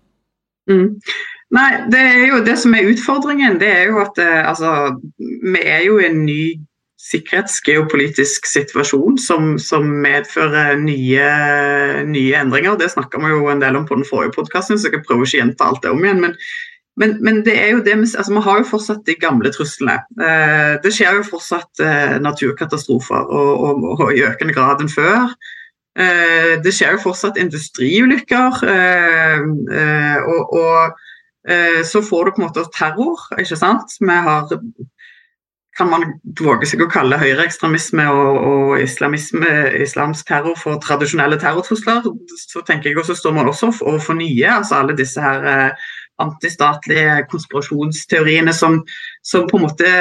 Mm. 0.72 0.96
Nei, 1.56 1.72
det 1.94 2.00
er 2.02 2.24
jo 2.32 2.46
det 2.46 2.56
som 2.58 2.74
er 2.74 2.88
utfordringen. 2.90 3.60
Det 3.62 3.68
er 3.70 3.92
jo 3.92 4.00
at 4.04 4.18
eh, 4.22 4.42
altså, 4.48 4.96
vi 5.20 5.62
er 5.62 5.86
jo 5.86 6.00
i 6.00 6.10
en 6.10 6.24
ny 6.26 6.42
sikkerhetsgeopolitisk 7.06 8.48
situasjon 8.50 9.20
som, 9.22 9.52
som 9.62 9.86
medfører 10.02 10.80
nye, 10.82 11.26
nye, 12.10 12.40
endringer. 12.40 12.80
Det 12.80 12.90
snakka 12.96 13.22
vi 13.22 13.30
jo 13.30 13.52
en 13.52 13.62
del 13.62 13.78
om 13.78 13.86
på 13.86 14.00
den 14.00 14.08
forrige 14.10 14.34
podkasten, 14.40 14.80
så 14.80 14.90
jeg 14.90 15.04
prøver 15.06 15.28
ikke 15.28 15.38
å 15.38 15.42
gjenta 15.44 15.68
alt 15.70 15.84
det 15.86 15.92
om 15.94 16.02
igjen. 16.02 16.24
Men, 16.24 16.34
men, 16.96 17.18
men, 17.24 17.42
det 17.46 17.56
er 17.60 17.74
jo 17.74 17.84
det, 17.84 17.94
altså, 18.16 18.34
vi 18.34 18.42
har 18.46 18.62
jo 18.62 18.70
fortsatt 18.70 19.04
de 19.08 19.18
gamle 19.20 19.52
truslene. 19.52 19.98
Eh, 20.16 20.76
det 20.84 20.94
skjer 20.96 21.20
jo 21.20 21.28
fortsatt 21.28 21.84
eh, 21.84 22.16
naturkatastrofer, 22.24 23.28
og, 23.28 23.52
og, 23.68 23.86
og, 23.98 24.08
i 24.16 24.24
økende 24.24 24.56
grad 24.56 24.84
enn 24.84 24.92
før. 24.92 25.34
Eh, 26.00 26.56
det 26.64 26.72
skjer 26.76 26.96
jo 26.96 27.04
fortsatt 27.10 27.40
industriulykker. 27.42 28.64
Eh, 28.72 29.44
eh, 29.82 30.20
og, 30.24 30.56
og 30.56 31.52
eh, 31.52 31.82
så 31.84 32.04
får 32.06 32.30
du 32.30 32.36
på 32.36 32.44
en 32.44 32.48
måte 32.48 32.68
terror, 32.76 33.28
ikke 33.44 33.60
sant. 33.60 34.00
Vi 34.00 34.20
har 34.30 34.48
kan 35.76 35.90
man 35.92 36.06
våge 36.40 36.70
seg 36.70 36.86
å 36.86 36.88
kalle 36.88 37.20
høyreekstremisme 37.20 38.06
og, 38.08 38.38
og 38.48 38.70
islamsk 38.80 40.30
terror 40.30 40.56
for 40.56 40.80
tradisjonelle 40.80 41.36
terrortrusler, 41.42 42.06
så 42.40 42.64
tenker 42.64 42.94
jeg 42.94 43.02
også 43.02 43.18
står 43.20 43.36
man 43.36 43.52
også 43.52 43.74
overfor 43.84 44.16
nye. 44.16 44.54
altså 44.54 44.80
Alle 44.80 44.96
disse 44.96 45.20
her 45.20 45.76
antistatlige 46.22 47.22
konspirasjonsteoriene 47.32 48.54
som, 48.56 48.82
som, 49.24 49.48
på 49.50 49.60
en 49.60 49.66
måte 49.68 49.94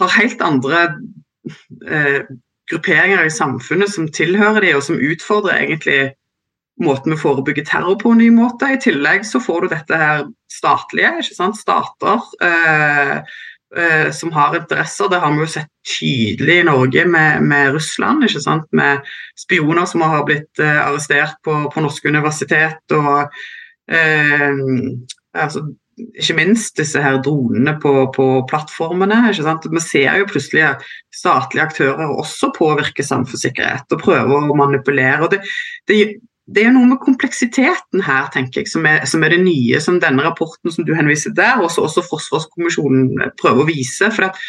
har 0.00 0.16
helt 0.18 0.42
andre 0.42 0.82
eh, 1.88 2.26
grupperinger 2.70 3.24
i 3.26 3.32
samfunnet 3.32 3.92
som 3.92 4.10
tilhører 4.12 4.64
de, 4.64 4.74
og 4.76 4.84
som 4.86 5.00
utfordrer 5.00 5.64
egentlig 5.66 5.98
måten 6.82 7.14
vi 7.14 7.20
forebygger 7.20 7.66
terror 7.68 7.98
på 8.00 8.14
en 8.14 8.22
ny 8.22 8.30
måte. 8.34 8.72
I 8.74 8.80
tillegg 8.82 9.26
så 9.28 9.40
får 9.42 9.64
du 9.64 9.74
dette 9.74 9.98
her 9.98 10.24
statlige, 10.50 11.12
ikke 11.22 11.36
sant? 11.36 11.60
stater. 11.60 12.24
Eh, 12.42 13.18
eh, 13.76 14.10
som 14.10 14.32
har 14.32 14.56
interesser. 14.56 15.08
Det 15.08 15.20
har 15.22 15.34
vi 15.34 15.44
jo 15.44 15.50
sett 15.50 15.70
tydelig 15.98 16.60
i 16.60 16.66
Norge 16.66 17.06
med, 17.06 17.42
med 17.42 17.74
Russland. 17.74 18.24
ikke 18.24 18.42
sant? 18.42 18.66
Med 18.72 19.04
spioner 19.38 19.86
som 19.90 20.02
har 20.06 20.24
blitt 20.26 20.62
eh, 20.62 20.80
arrestert 20.86 21.38
på, 21.44 21.56
på 21.70 21.84
norske 21.84 22.08
universitet. 22.08 22.82
og 22.90 23.30
eh, 23.90 24.50
altså, 25.34 25.64
ikke 26.18 26.36
minst 26.38 26.78
disse 26.78 27.00
her 27.02 27.20
dronene 27.22 27.76
på, 27.82 27.92
på, 28.16 28.26
plattformene. 28.50 29.20
Vi 29.30 29.82
ser 29.82 30.18
jo 30.18 30.28
plutselig 30.30 30.64
at 30.66 30.86
statlige 31.14 31.66
aktører 31.68 32.10
også 32.10 32.50
påvirker 32.56 33.06
samfunnssikkerhet 33.06 33.94
og 33.94 34.02
prøver 34.02 34.48
å 34.50 34.58
manipulere. 34.58 35.30
det, 35.34 35.42
det 35.90 36.00
det 36.44 36.66
er 36.66 36.72
noe 36.74 36.84
med 36.90 37.00
kompleksiteten 37.00 38.02
her, 38.04 38.26
tenker 38.32 38.60
jeg, 38.60 38.68
som 38.68 38.84
er, 38.88 39.04
som 39.08 39.22
er, 39.24 39.32
det 39.32 39.44
nye 39.46 39.80
som 39.80 39.96
denne 40.00 40.24
rapporten 40.26 40.72
som 40.72 40.84
du 40.84 40.92
henviser 40.96 41.32
der, 41.36 41.62
og 41.62 41.70
også 41.72 42.04
Forsvarskommisjonen 42.04 43.30
prøver 43.40 43.64
å 43.64 43.68
vise. 43.68 44.10
for 44.12 44.28
at 44.28 44.40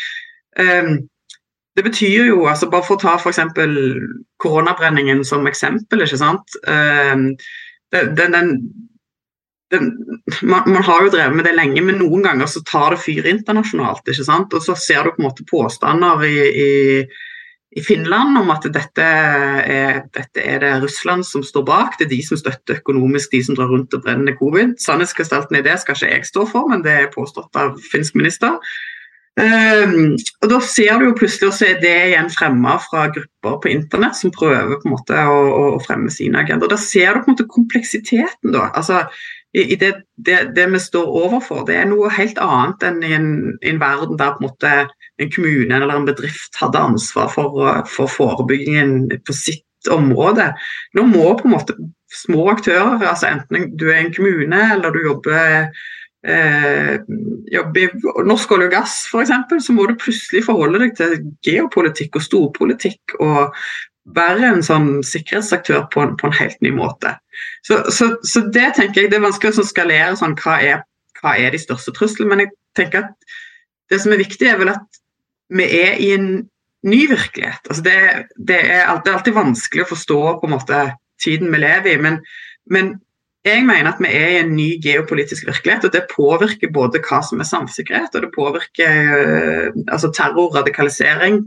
um, 0.60 0.98
det 1.76 1.84
betyr 1.84 2.32
jo, 2.32 2.46
altså 2.52 2.68
Bare 2.72 2.84
for 2.88 2.98
å 2.98 3.04
ta 3.04 3.16
f.eks. 3.16 3.40
koronabrenningen 4.44 5.24
som 5.28 5.48
eksempel. 5.48 6.04
ikke 6.04 6.20
sant? 6.20 6.60
Um, 6.68 7.30
den, 7.96 8.36
den, 8.36 8.52
man, 9.82 10.66
man, 10.68 10.82
har 10.84 11.06
jo 11.06 11.14
drevet 11.14 11.38
med 11.38 11.48
det 11.48 11.56
lenge, 11.58 11.84
men 11.86 12.00
noen 12.02 12.26
ganger 12.26 12.50
så 12.50 12.64
tar 12.66 12.96
det 12.96 13.04
fyr 13.04 13.30
internasjonalt. 13.30 14.04
ikke 14.08 14.28
sant? 14.28 14.54
Og 14.54 14.64
så 14.66 14.78
ser 14.80 15.06
du 15.06 15.14
på 15.14 15.24
en 15.24 15.30
måte 15.30 15.48
påstander 15.50 16.26
i, 16.28 16.36
i 16.66 16.70
i 17.76 17.82
Finland 17.84 18.38
om 18.40 18.52
at 18.54 18.64
dette 18.72 19.04
er, 19.04 19.98
dette 20.16 20.40
er, 20.40 20.62
det 20.64 20.72
Russland 20.86 21.26
som 21.28 21.44
står 21.44 21.66
bak. 21.68 21.98
Det 22.00 22.06
er 22.08 22.14
de 22.14 22.22
som 22.24 22.40
støtter 22.40 22.80
økonomisk 22.80 23.34
de 23.36 23.42
som 23.44 23.58
drar 23.58 23.68
rundt 23.68 23.94
og 23.98 24.04
brenner 24.06 24.38
covid. 24.40 24.78
Sannhetsgestalten 24.80 25.60
i 25.60 25.64
det 25.66 25.76
skal 25.82 25.98
ikke 25.98 26.12
jeg 26.14 26.30
stå 26.30 26.46
for, 26.48 26.70
men 26.72 26.86
det 26.86 26.94
er 26.96 27.12
påstått 27.12 27.60
av 27.60 27.76
finsk 27.92 28.16
minister. 28.16 28.56
Um, 29.36 30.14
og 30.40 30.48
Da 30.54 30.62
ser 30.64 31.02
du 31.02 31.10
jo 31.10 31.18
plutselig 31.20 31.50
også 31.50 31.68
er 31.68 31.82
det 31.82 31.96
igjen 32.14 32.32
fremma 32.32 32.78
fra 32.80 33.10
grupper 33.12 33.58
på 33.60 33.74
internett 33.74 34.16
som 34.16 34.32
prøver 34.32 34.80
på 34.80 34.88
en 34.88 34.96
måte 34.96 35.26
å, 35.28 35.40
å 35.76 35.84
fremme 35.84 36.14
sine 36.14 36.46
agendaer. 36.46 36.72
Da 36.72 36.80
ser 36.80 37.12
du 37.12 37.26
på 37.26 37.28
en 37.28 37.36
måte 37.36 37.50
kompleksiteten. 37.52 38.56
da, 38.56 38.70
altså 38.72 39.04
i, 39.56 39.76
det, 39.80 39.92
det, 40.16 40.38
det, 40.56 40.66
vi 40.74 40.80
står 40.80 41.08
overfor. 41.24 41.64
Det 41.68 41.78
er 41.80 41.88
noe 41.88 42.12
helt 42.12 42.40
annet 42.44 42.84
enn 42.84 43.02
i 43.06 43.14
en, 43.16 43.30
en 43.64 43.80
verden 43.80 44.20
der 44.20 44.36
en 44.36 44.44
måte 44.44 44.72
en 45.22 45.32
kommune 45.32 45.78
eller 45.78 45.96
en 45.96 46.08
bedrift 46.08 46.60
hadde 46.60 46.82
ansvar 46.90 47.30
for, 47.32 47.62
for 47.88 48.12
forebyggingen 48.12 49.08
på 49.24 49.36
sitt 49.36 49.92
område. 49.92 50.50
Nå 50.98 51.06
må 51.08 51.30
på 51.40 51.48
en 51.48 51.56
måte 51.56 51.78
små 52.12 52.50
aktører, 52.52 53.00
altså 53.00 53.32
enten 53.32 53.72
du 53.80 53.88
er 53.90 54.02
en 54.02 54.14
kommune 54.16 54.62
eller 54.76 54.94
du 54.96 55.02
jobber 55.06 55.70
eh, 56.28 56.94
jobber 57.54 57.82
i 57.82 57.90
norsk 58.28 58.56
olje 58.56 58.70
og 58.70 58.76
gass 58.76 59.02
f.eks., 59.12 59.34
så 59.68 59.76
må 59.76 59.88
du 59.88 59.98
plutselig 60.00 60.46
forholde 60.48 60.84
deg 60.84 60.96
til 61.00 61.18
geopolitikk 61.46 62.20
og 62.20 62.28
storpolitikk 62.28 63.18
og 63.20 63.56
være 64.14 64.52
en 64.52 64.64
sånn 64.66 64.90
sikkerhetsaktør 65.06 65.88
på 65.94 66.04
en, 66.04 66.14
på 66.20 66.30
en 66.30 66.38
helt 66.38 66.60
ny 66.62 66.72
måte. 66.76 67.16
Så, 67.66 67.82
så, 67.94 68.12
så, 68.28 68.44
det 68.54 68.76
tenker 68.78 69.04
jeg 69.06 69.12
det 69.12 69.20
er 69.20 69.26
vanskelig 69.26 69.64
å 69.64 69.66
skalere 69.66 70.18
sånn, 70.20 70.38
hva 70.44 70.60
er, 70.62 70.84
hva 71.22 71.36
er 71.42 71.56
de 71.56 71.62
største 71.62 71.94
truslene. 71.96 72.30
Men 72.32 72.46
jeg 72.46 72.54
tenker 72.78 73.08
at 73.08 73.32
det 73.92 74.02
som 74.04 74.14
er 74.14 74.22
viktig, 74.22 74.50
er 74.50 74.60
vel 74.62 74.74
at 74.76 75.02
vi 75.56 75.66
er 75.80 75.98
i 76.02 76.12
en 76.16 76.30
ny 76.86 77.02
virkelighet. 77.10 77.66
Altså 77.70 77.86
det, 77.86 77.98
det, 78.38 78.60
er 78.60 78.86
alltid, 78.86 79.08
det, 79.08 79.12
er 79.12 79.18
alltid, 79.20 79.38
vanskelig 79.40 79.86
å 79.86 79.92
forstå 79.94 80.20
på 80.42 80.48
en 80.50 80.54
måte 80.54 80.84
tiden 81.22 81.50
vi 81.54 81.62
lever 81.64 81.96
i. 81.96 82.02
Men, 82.02 82.22
men, 82.72 82.96
jeg 83.46 83.62
mener 83.66 83.92
at 83.92 84.00
vi 84.02 84.10
er 84.10 84.32
i 84.32 84.38
en 84.42 84.56
ny 84.58 84.68
geopolitisk 84.82 85.46
virkelighet, 85.46 85.86
og 85.86 85.94
det 85.94 86.08
påvirker 86.10 86.72
både 86.74 87.02
hva 87.06 87.20
som 87.26 87.42
er 87.42 87.46
samfunnssikkerhet, 87.46 88.16
og 88.18 88.26
det 88.26 88.32
påvirker 88.34 89.12
øh, 89.20 89.68
altså 89.86 90.10
terror, 90.16 90.50
radikalisering. 90.56 91.44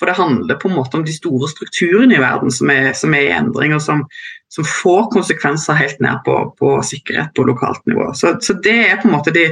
For 0.00 0.08
det 0.08 0.16
handler 0.16 0.58
på 0.58 0.70
en 0.70 0.78
måte 0.78 0.96
om 0.96 1.04
de 1.04 1.12
store 1.12 1.50
strukturene 1.52 2.16
i 2.16 2.22
verden 2.22 2.50
som 2.50 2.72
er, 2.72 2.92
som 2.96 3.12
er 3.14 3.26
i 3.26 3.34
endring, 3.36 3.76
og 3.76 3.84
som, 3.84 4.06
som, 4.52 4.64
får 4.64 5.10
konsekvenser 5.12 5.76
helt 5.76 6.00
ned 6.00 6.24
på, 6.24 6.38
på 6.56 6.72
sikkerhet 6.88 7.36
på 7.36 7.44
lokalt 7.44 7.84
nivå. 7.86 8.08
Så, 8.16 8.32
så, 8.40 8.56
det 8.64 8.78
er 8.88 8.98
på 9.02 9.10
en 9.10 9.16
måte 9.18 9.36
de 9.36 9.50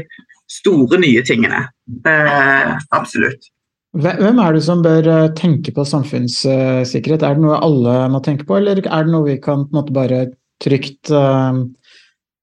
store, 0.51 0.99
nye 1.05 1.21
tingene. 1.27 1.67
Eh, 2.09 2.73
absolutt. 2.97 3.53
Hvem 4.01 4.41
er 4.41 4.57
det 4.57 4.65
som 4.65 4.81
bør 4.83 5.07
eh, 5.11 5.31
tenke 5.37 5.75
på 5.77 5.85
samfunnssikkerhet? 5.85 7.27
Er 7.27 7.37
det 7.37 7.45
noe 7.45 7.61
alle 7.61 8.01
må 8.11 8.25
tenke 8.25 8.49
på, 8.49 8.57
eller 8.57 8.81
er 8.81 9.05
det 9.05 9.13
noe 9.13 9.29
vi 9.29 9.37
kan 9.43 9.67
på 9.67 9.75
en 9.75 9.83
måte 9.83 9.95
bare 9.95 10.25
trygt 10.61 11.11
uh, 11.15 11.57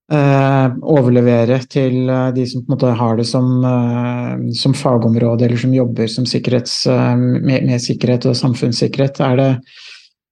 overlevere 0.08 1.58
til 1.68 2.08
de 2.36 2.46
som 2.48 2.62
på 2.64 2.70
en 2.70 2.74
måte 2.78 2.92
har 2.96 3.18
det 3.20 3.26
som, 3.28 3.48
uh, 3.60 4.54
som 4.56 4.76
fagområde, 4.78 5.44
eller 5.44 5.60
som 5.60 5.74
jobber 5.76 6.08
som 6.08 6.24
med, 6.24 7.66
med, 7.68 7.82
sikkerhet 7.84 8.30
og 8.30 8.38
samfunnssikkerhet? 8.40 9.20
Er 9.20 9.36
det, 9.36 9.50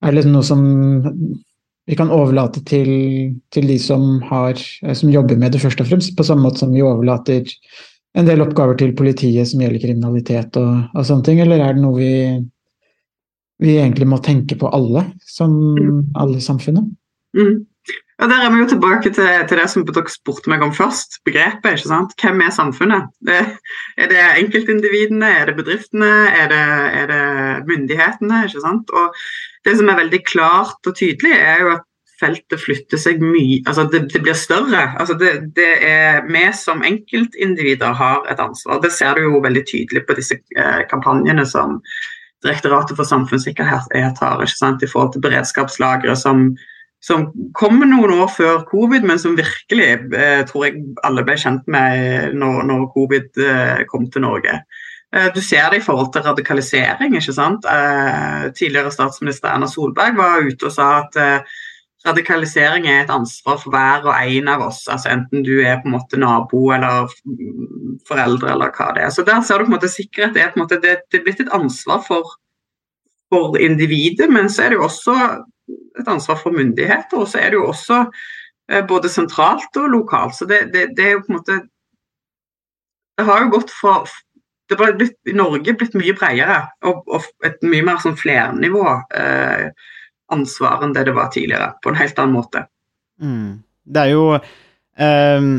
er 0.06 0.16
det 0.16 0.24
noe 0.32 0.46
som 0.48 0.64
vi 1.86 1.98
kan 1.98 2.14
overlate 2.14 2.64
til, 2.66 2.90
til 3.54 3.68
de 3.70 3.78
som, 3.82 4.22
har, 4.26 4.58
som 4.96 5.12
jobber 5.12 5.38
med 5.38 5.54
det, 5.54 5.62
først 5.62 5.84
og 5.84 5.92
fremst, 5.92 6.16
på 6.18 6.26
samme 6.26 6.48
måte 6.48 6.64
som 6.64 6.74
vi 6.74 6.82
overlater 6.86 7.46
en 8.16 8.28
del 8.28 8.42
oppgaver 8.46 8.78
til 8.80 8.96
politiet 8.98 9.50
som 9.50 9.62
gjelder 9.62 9.84
kriminalitet 9.84 10.58
og, 10.62 10.88
og 10.96 11.06
sånne 11.06 11.28
ting, 11.28 11.42
eller 11.44 11.62
er 11.62 11.76
det 11.76 11.84
noe 11.84 12.00
vi, 12.00 12.14
vi 13.62 13.78
egentlig 13.78 14.08
må 14.10 14.22
tenke 14.24 14.58
på 14.60 14.72
alle, 14.74 15.06
som 15.28 15.54
mm. 15.76 16.02
alle 16.16 16.40
i 16.40 16.46
samfunnet? 16.46 16.88
Mm. 17.38 17.66
Ja, 18.20 18.28
Der 18.32 18.46
er 18.46 18.52
vi 18.52 18.62
jo 18.62 18.68
tilbake 18.72 19.10
til, 19.12 19.28
til, 19.48 19.60
det 19.60 19.70
som 19.70 19.84
dere 19.88 20.12
spurte 20.12 20.52
meg 20.52 20.62
om 20.64 20.72
først, 20.74 21.20
begrepet. 21.28 21.76
ikke 21.76 21.90
sant? 21.92 22.14
Hvem 22.22 22.46
er 22.46 22.54
samfunnet? 22.56 23.10
Det, 23.28 23.42
er 23.98 24.12
det 24.12 24.22
enkeltindividene, 24.40 25.32
er 25.42 25.50
det 25.50 25.58
bedriftene, 25.58 26.14
er 26.32 26.48
det, 26.54 26.62
er 27.02 27.12
det 27.12 27.26
myndighetene? 27.68 28.46
ikke 28.48 28.64
sant? 28.64 28.94
Og 28.96 29.12
Det 29.66 29.76
som 29.78 29.90
er 29.90 30.00
veldig 30.00 30.22
klart 30.30 30.88
og 30.88 30.96
tydelig, 30.96 31.34
er 31.36 31.62
jo 31.62 31.76
at 31.76 31.84
feltet 32.20 32.62
flytter 32.62 33.00
seg 33.02 33.24
mye 33.24 33.60
altså 33.68 33.88
det, 33.92 34.06
det 34.14 34.22
blir 34.24 34.38
større. 34.40 34.84
Altså 35.00 35.18
det, 35.20 35.32
det, 35.58 35.72
er 35.84 36.22
Vi 36.30 36.44
som 36.56 36.84
enkeltindivider 36.84 37.92
har 37.94 38.24
et 38.32 38.40
ansvar. 38.40 38.80
Det 38.82 38.92
ser 38.92 39.16
du 39.16 39.26
jo 39.26 39.42
veldig 39.44 39.66
tydelig 39.68 40.06
på 40.08 40.16
disse 40.16 40.40
eh, 40.56 40.86
kampanjene 40.92 41.46
som 41.46 41.82
Direktoratet 42.46 42.94
for 42.94 43.08
samfunnssikkerhet 43.10 44.20
har 44.22 44.42
ikke 44.44 44.54
sant, 44.54 44.84
i 44.84 44.90
forhold 44.92 45.16
til 45.16 45.22
beredskapslagre 45.24 46.14
som, 46.20 46.52
som 47.06 47.28
kommer 47.54 47.86
noen 47.86 48.16
år 48.18 48.32
før 48.34 48.64
covid, 48.70 49.06
men 49.06 49.22
som 49.22 49.38
virkelig 49.38 49.90
eh, 50.18 50.42
tror 50.50 50.66
jeg 50.66 50.82
alle 51.06 51.24
ble 51.28 51.38
kjent 51.38 51.68
med 51.70 52.34
når, 52.40 52.64
når 52.66 52.90
covid 52.96 53.46
eh, 53.46 53.84
kom 53.92 54.08
til 54.10 54.26
Norge. 54.26 54.56
Eh, 55.16 55.30
du 55.36 55.42
ser 55.42 55.70
det 55.70 55.84
i 55.84 55.86
forhold 55.86 56.12
til 56.14 56.26
radikalisering. 56.26 57.16
ikke 57.16 57.36
sant? 57.36 57.66
Eh, 57.66 58.50
tidligere 58.58 58.92
statsminister 58.92 59.52
Erna 59.52 59.70
Solberg 59.70 60.18
var 60.18 60.50
ute 60.50 60.66
og 60.66 60.74
sa 60.74 60.88
at 61.04 61.20
eh, 61.22 61.60
radikalisering 62.06 62.88
er 62.88 63.04
et 63.04 63.14
ansvar 63.14 63.60
for 63.62 63.74
hver 63.74 64.10
og 64.10 64.16
en 64.16 64.50
av 64.56 64.66
oss. 64.68 64.88
altså 64.88 65.14
Enten 65.14 65.46
du 65.46 65.60
er 65.62 65.80
på 65.82 65.90
en 65.90 65.96
måte 65.98 66.20
nabo 66.22 66.72
eller 66.74 67.06
mm, 67.26 68.02
foreldre 68.08 68.52
eller 68.54 68.74
hva 68.74 68.90
det 68.98 69.06
er. 69.06 69.14
Så 69.14 69.24
der 69.28 69.42
ser 69.42 69.62
du 69.62 69.70
på 69.70 69.74
en 69.74 69.78
måte 69.78 69.94
sikkerhet 69.94 70.38
er 70.38 70.52
på 70.52 70.60
en 70.60 70.66
måte, 70.66 70.82
det, 70.82 70.98
det 71.12 71.22
er 71.22 71.28
blitt 71.30 71.46
et 71.46 71.54
ansvar 71.54 72.04
for, 72.08 72.36
for 73.34 73.58
individet, 73.58 74.30
men 74.32 74.50
så 74.50 74.66
er 74.66 74.74
det 74.74 74.80
jo 74.80 74.88
også 74.88 75.16
et 76.00 76.10
ansvar 76.12 76.38
for 76.42 76.56
myndigheter. 76.56 77.18
Og 77.18 77.30
så 77.32 77.42
er 77.42 77.54
det 77.54 77.60
jo 77.60 77.70
også 77.72 78.04
eh, 78.72 78.84
både 78.88 79.10
sentralt 79.10 79.82
og 79.82 79.90
lokalt. 79.94 80.38
Så 80.38 80.48
det, 80.50 80.68
det, 80.74 80.92
det 80.98 81.08
er 81.08 81.18
jo 81.18 81.24
på 81.26 81.34
en 81.34 81.40
måte 81.40 81.62
Det 83.16 83.26
har 83.26 83.46
jo 83.46 83.52
gått 83.54 83.72
fra 83.72 84.02
det 84.70 84.76
har 84.80 84.96
blitt, 84.98 85.14
i 85.30 85.34
Norge 85.38 85.76
blitt 85.78 85.94
mye 85.94 86.16
bredere 86.18 86.58
og, 86.90 87.04
og 87.06 87.46
et 87.46 87.62
mye 87.64 87.86
mer 87.86 88.00
sånn 88.02 88.18
flernivå 88.18 88.86
eh, 89.14 89.70
ansvar 90.34 90.82
enn 90.84 90.96
det 90.96 91.06
det 91.06 91.14
var 91.14 91.30
tidligere, 91.34 91.76
på 91.84 91.92
en 91.92 92.00
helt 92.00 92.20
annen 92.22 92.34
måte. 92.34 92.64
Mm. 93.22 93.62
Det 93.86 94.02
er 94.02 94.10
jo 94.10 94.24
um, 94.34 95.52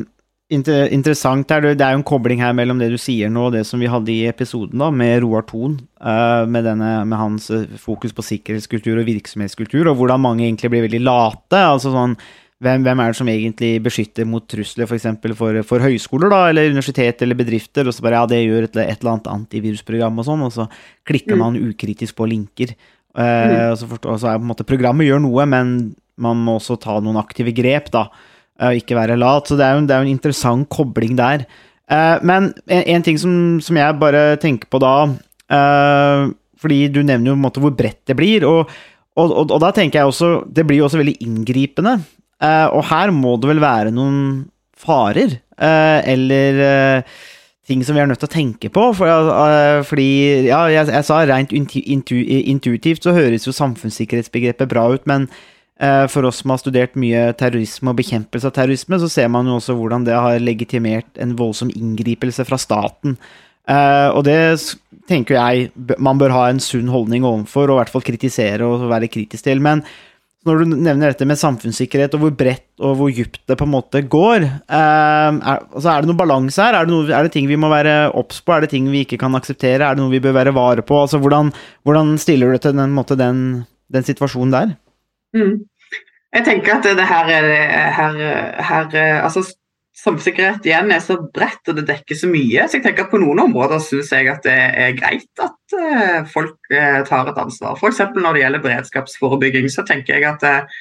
inter 0.52 0.86
interessant 0.94 1.50
her, 1.50 1.64
det 1.74 1.82
er 1.82 1.94
jo 1.94 2.00
en 2.00 2.06
kobling 2.06 2.40
her 2.42 2.54
mellom 2.54 2.78
det 2.78 2.92
du 2.92 2.98
sier 3.00 3.30
nå 3.32 3.48
og 3.48 3.56
det 3.56 3.64
som 3.66 3.82
vi 3.82 3.90
hadde 3.90 4.12
i 4.12 4.28
episoden 4.30 4.78
da, 4.78 4.92
med 4.94 5.18
Roar 5.24 5.42
Thon, 5.48 5.74
uh, 5.98 6.46
med, 6.46 6.68
med, 6.78 7.16
hans 7.18 7.50
eh, 7.50 7.66
fokus 7.82 8.14
på 8.14 8.24
sikkerhetskultur 8.26 9.00
og 9.00 9.08
virksomhetskultur, 9.08 9.90
og 9.90 9.98
hvordan 9.98 10.22
mange 10.22 10.46
egentlig 10.46 10.70
blir 10.70 10.86
veldig 10.86 11.02
late. 11.02 11.58
altså 11.58 11.90
sånn 11.94 12.14
hvem, 12.62 12.86
hvem, 12.86 13.00
er 13.02 13.10
det 13.12 13.18
som 13.18 13.28
egentlig 13.28 13.72
beskytter 13.84 14.28
mot 14.28 14.46
trusler 14.48 14.86
f.eks. 14.86 15.08
For, 15.20 15.34
for, 15.36 15.58
for 15.68 15.84
høyskoler 15.84 16.32
da, 16.32 16.38
eller 16.48 16.70
universitet 16.72 17.20
eller 17.26 17.36
bedrifter? 17.36 17.84
Og 17.84 17.92
så 17.92 18.06
bare 18.06 18.22
ja, 18.22 18.30
det 18.30 18.38
gjør 18.46 18.68
et, 18.68 18.78
et 18.80 19.02
eller 19.02 19.12
annet 19.12 19.28
antivirusprogram 19.34 20.22
og 20.22 20.28
sånn, 20.30 20.46
og 20.46 20.54
så 20.54 20.68
klikker 21.08 21.36
mm. 21.36 21.42
man 21.42 21.58
ukritisk 21.60 22.16
på 22.16 22.30
linker. 22.30 22.72
Uh, 23.16 23.20
mm. 23.20 23.58
og, 23.72 23.76
så 23.82 23.90
forstår, 23.90 24.14
og 24.14 24.22
så 24.22 24.30
er 24.30 24.40
på 24.40 24.46
en 24.46 24.54
måte 24.54 24.68
Programmet 24.68 25.10
gjør 25.10 25.20
noe, 25.26 25.50
men 25.52 25.76
man 26.22 26.40
må 26.46 26.56
også 26.56 26.78
ta 26.80 26.96
noen 27.02 27.20
aktive 27.20 27.52
grep, 27.56 27.92
da. 27.92 28.06
Uh, 28.56 28.72
ikke 28.78 28.96
være 28.96 29.18
lat. 29.20 29.48
Så 29.48 29.58
det 29.58 29.66
er 29.66 29.76
jo, 29.76 29.86
det 29.86 29.94
er 29.94 30.04
en 30.06 30.14
interessant 30.14 30.68
kobling 30.72 31.16
der. 31.18 31.46
Uh, 31.90 32.18
men 32.26 32.50
en, 32.66 32.82
en, 32.96 33.06
ting 33.06 33.18
som, 33.20 33.32
som, 33.62 33.78
jeg 33.78 34.00
bare 34.00 34.34
tenker 34.42 34.66
på 34.66 34.80
da 34.82 35.12
Fordi 36.58 36.78
du 36.90 37.04
nevner 37.06 37.30
jo 37.30 37.36
på 37.36 37.38
en 37.38 37.44
måte 37.44 37.62
hvor 37.62 37.74
bredt 37.78 38.08
det 38.10 38.16
blir, 38.18 38.42
og, 38.48 38.72
og, 39.14 39.30
og, 39.30 39.52
og 39.54 39.60
da 39.62 39.68
tenker 39.70 40.00
jeg 40.00 40.10
også 40.10 40.30
Det 40.50 40.64
blir 40.66 40.80
jo 40.80 40.88
også 40.88 40.98
veldig 40.98 41.20
inngripende. 41.22 42.00
Uh, 42.36 42.68
og 42.76 42.84
her 42.90 43.12
må 43.16 43.36
det 43.40 43.48
vel 43.48 43.62
være 43.62 43.92
noen 43.96 44.18
farer, 44.76 45.38
uh, 45.56 46.00
eller 46.04 46.58
uh, 46.60 47.20
ting 47.66 47.80
som 47.84 47.96
vi 47.96 48.02
er 48.02 48.10
nødt 48.10 48.20
til 48.20 48.28
å 48.28 48.34
tenke 48.34 48.70
på. 48.72 48.90
For, 48.98 49.30
fordi, 49.88 50.10
ja, 50.50 50.60
jeg, 50.70 50.90
jeg, 50.92 51.06
sa 51.08 51.22
rent 51.26 51.54
intu, 51.56 51.78
intu, 51.80 52.18
intuitivt 52.20 53.06
så 53.06 53.16
høres 53.16 53.48
jo 53.48 53.56
samfunnssikkerhetsbegrepet 53.56 54.70
bra 54.70 54.84
ut, 54.92 55.08
men 55.08 55.26
for 55.76 56.24
oss 56.24 56.38
som 56.40 56.54
har 56.54 56.60
studert 56.62 56.94
mye 56.96 57.34
terrorisme 57.36 57.92
og 57.92 57.98
bekjempelse 57.98 58.48
av 58.48 58.54
terrorisme, 58.56 58.96
så 58.96 59.10
ser 59.12 59.26
man 59.28 59.44
jo 59.44 59.58
også 59.58 59.74
hvordan 59.76 60.06
det 60.06 60.14
har 60.16 60.40
legitimert 60.40 61.20
en 61.20 61.34
voldsom 61.36 61.68
inngripelse 61.68 62.46
fra 62.48 62.56
staten. 62.56 63.18
og 63.68 64.22
det 64.24 64.38
tenker 65.10 65.36
jeg 65.36 65.96
man 66.00 66.16
bør 66.16 66.32
ha 66.32 66.46
en 66.48 66.62
sunn 66.62 66.88
holdning 66.88 67.26
overfor, 67.28 67.68
og 67.68 67.76
i 67.76 67.80
hvert 67.82 67.92
fall 67.92 68.06
kritisere 68.06 68.64
og 68.64 68.88
være 68.88 69.10
kritisk 69.12 69.44
til. 69.44 69.60
Men 69.60 69.84
når 70.46 70.62
du 70.62 70.74
nevner 70.76 71.10
dette 71.10 71.26
med 71.26 71.38
samfunnssikkerhet, 71.40 72.14
og 72.14 72.22
hvor 72.22 72.34
bredt 72.38 72.84
og 72.84 72.94
hvor 72.98 73.10
dypt 73.10 73.40
det 73.50 73.56
på 73.58 73.66
en 73.66 73.72
måte 73.72 74.02
går, 74.06 74.46
eh, 74.46 75.30
er, 75.34 75.64
altså 75.64 75.90
er, 75.90 76.04
det 76.04 76.10
noen 76.10 76.20
balanse 76.20 76.62
her? 76.62 76.76
Er 76.78 76.86
det, 76.86 76.94
noe, 76.94 77.08
er 77.10 77.26
det, 77.26 77.32
ting 77.34 77.48
vi 77.50 77.58
må 77.58 77.70
være 77.72 78.12
obs 78.14 78.38
på? 78.44 78.54
Er 78.54 78.64
det 78.64 78.70
ting 78.74 78.86
vi 78.92 79.02
ikke 79.06 79.18
kan 79.20 79.34
akseptere? 79.38 79.82
Er 79.82 79.96
det 79.96 80.04
noe 80.04 80.14
vi 80.14 80.22
bør 80.22 80.36
være 80.38 80.54
vare 80.56 80.86
på? 80.86 81.00
Altså, 81.02 81.20
hvordan, 81.22 81.50
hvordan 81.86 82.14
stiller 82.22 82.52
du 82.52 82.56
deg 82.56 82.66
til 82.68 82.76
den, 82.78 82.98
den, 83.22 83.40
den 83.98 84.06
situasjonen 84.06 84.54
der? 84.54 84.76
Mm. 85.36 85.54
Jeg 86.36 86.44
tenker 86.44 86.78
at 86.78 86.88
det 86.98 87.06
her, 87.06 87.30
her, 87.96 88.18
her 88.66 88.96
altså 89.22 89.44
samfunnssikkerhet 89.96 90.66
igjen 90.68 90.92
er 90.92 91.00
så 91.02 91.16
bredt 91.34 91.70
og 91.70 91.78
det 91.78 91.86
dekker 91.88 92.18
så 92.18 92.28
mye. 92.30 92.66
Så 92.68 92.78
jeg 92.78 92.84
tenker 92.84 93.06
at 93.06 93.12
på 93.12 93.20
noen 93.20 93.40
områder 93.46 93.80
syns 93.82 94.12
jeg 94.12 94.28
at 94.30 94.44
det 94.46 94.54
er 94.54 94.98
greit 94.98 95.42
at 95.42 95.76
uh, 95.76 96.20
folk 96.30 96.58
uh, 96.72 97.00
tar 97.08 97.30
et 97.30 97.40
ansvar. 97.40 97.78
F.eks. 97.78 98.02
når 98.14 98.36
det 98.36 98.44
gjelder 98.44 98.66
beredskapsforebygging, 98.66 99.70
så 99.72 99.86
tenker 99.88 100.18
jeg 100.18 100.28
at 100.28 100.44
uh, 100.44 100.76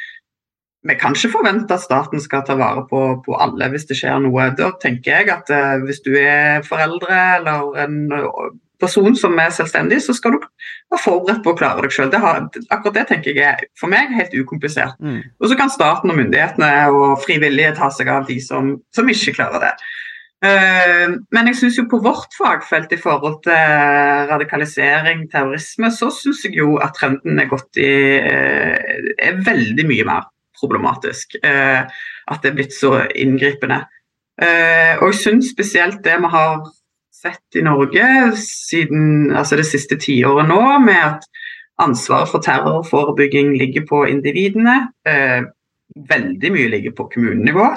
vi 0.86 0.98
kan 1.02 1.16
ikke 1.18 1.34
forvente 1.34 1.74
at 1.74 1.82
staten 1.82 2.22
skal 2.22 2.44
ta 2.46 2.58
vare 2.60 2.84
på, 2.90 3.02
på 3.26 3.38
alle 3.42 3.72
hvis 3.74 3.88
det 3.90 3.98
skjer 3.98 4.20
noe. 4.22 4.52
Da 4.60 4.70
tenker 4.84 5.24
jeg 5.24 5.32
at 5.34 5.50
hvis 5.82 6.04
du 6.06 6.12
er 6.14 6.62
foreldre 6.68 7.22
eller 7.40 7.80
en 7.82 7.96
person 8.82 9.16
som 9.18 9.36
er 9.42 9.54
selvstendig, 9.56 10.02
så 10.04 10.16
skal 10.16 10.36
du 10.36 10.40
være 10.42 11.02
forberedt 11.04 11.44
på 11.46 11.54
å 11.54 11.60
klare 11.60 11.86
deg 11.86 11.94
sjøl. 11.96 12.14
Akkurat 12.14 12.96
det 12.98 13.06
tenker 13.12 13.36
jeg 13.36 13.46
er 13.52 13.68
for 13.80 13.92
meg 13.92 14.14
helt 14.16 14.34
ukomplisert. 14.36 14.98
Mm. 15.00 15.22
Og 15.40 15.52
så 15.52 15.60
kan 15.60 15.74
staten 15.74 16.12
og 16.12 16.20
myndighetene 16.20 16.72
og 16.94 17.22
frivillige 17.24 17.76
ta 17.80 17.92
seg 17.94 18.12
av 18.12 18.28
de 18.30 18.40
som, 18.44 18.76
som 18.96 19.12
ikke 19.12 19.38
klarer 19.40 19.70
det. 19.70 19.76
Uh, 20.46 21.16
men 21.34 21.50
jeg 21.50 21.58
syns 21.62 21.78
jo 21.80 21.88
på 21.90 22.02
vårt 22.04 22.36
fagfelt 22.38 22.92
i 22.94 23.00
forhold 23.00 23.40
til 23.46 24.30
radikalisering, 24.30 25.26
terrorisme, 25.32 25.90
så 25.96 26.12
syns 26.14 26.44
jeg 26.46 26.58
jo 26.60 26.76
at 26.84 26.94
trenden 26.98 27.40
er 27.40 27.50
gått 27.50 27.80
i 27.80 27.92
uh, 28.20 29.12
er 29.16 29.40
veldig 29.46 29.88
mye 29.88 30.08
mer 30.08 30.28
problematisk. 30.60 31.38
Uh, 31.40 31.88
at 32.32 32.44
det 32.44 32.52
er 32.52 32.58
blitt 32.58 32.76
så 32.76 32.98
inngripende. 33.16 33.86
og 35.00 35.06
jeg 35.08 35.16
syns 35.16 35.52
spesielt 35.54 36.02
det 36.04 36.18
vi 36.20 36.30
har 36.34 36.66
sett 37.26 37.60
i 37.60 37.66
Norge 37.66 38.08
siden 38.40 39.36
altså 39.36 39.60
det 39.60 39.68
siste 39.68 39.98
tiåret 40.02 40.48
nå, 40.50 40.62
med 40.86 41.02
at 41.02 41.28
ansvaret 41.82 42.32
for 42.32 42.44
terrorforebygging 42.46 43.56
ligger 43.60 43.84
på 43.90 44.06
individene. 44.08 44.76
Eh, 45.08 45.42
veldig 46.10 46.52
mye 46.54 46.70
ligger 46.72 46.92
på 46.96 47.10
kommunenivå. 47.14 47.68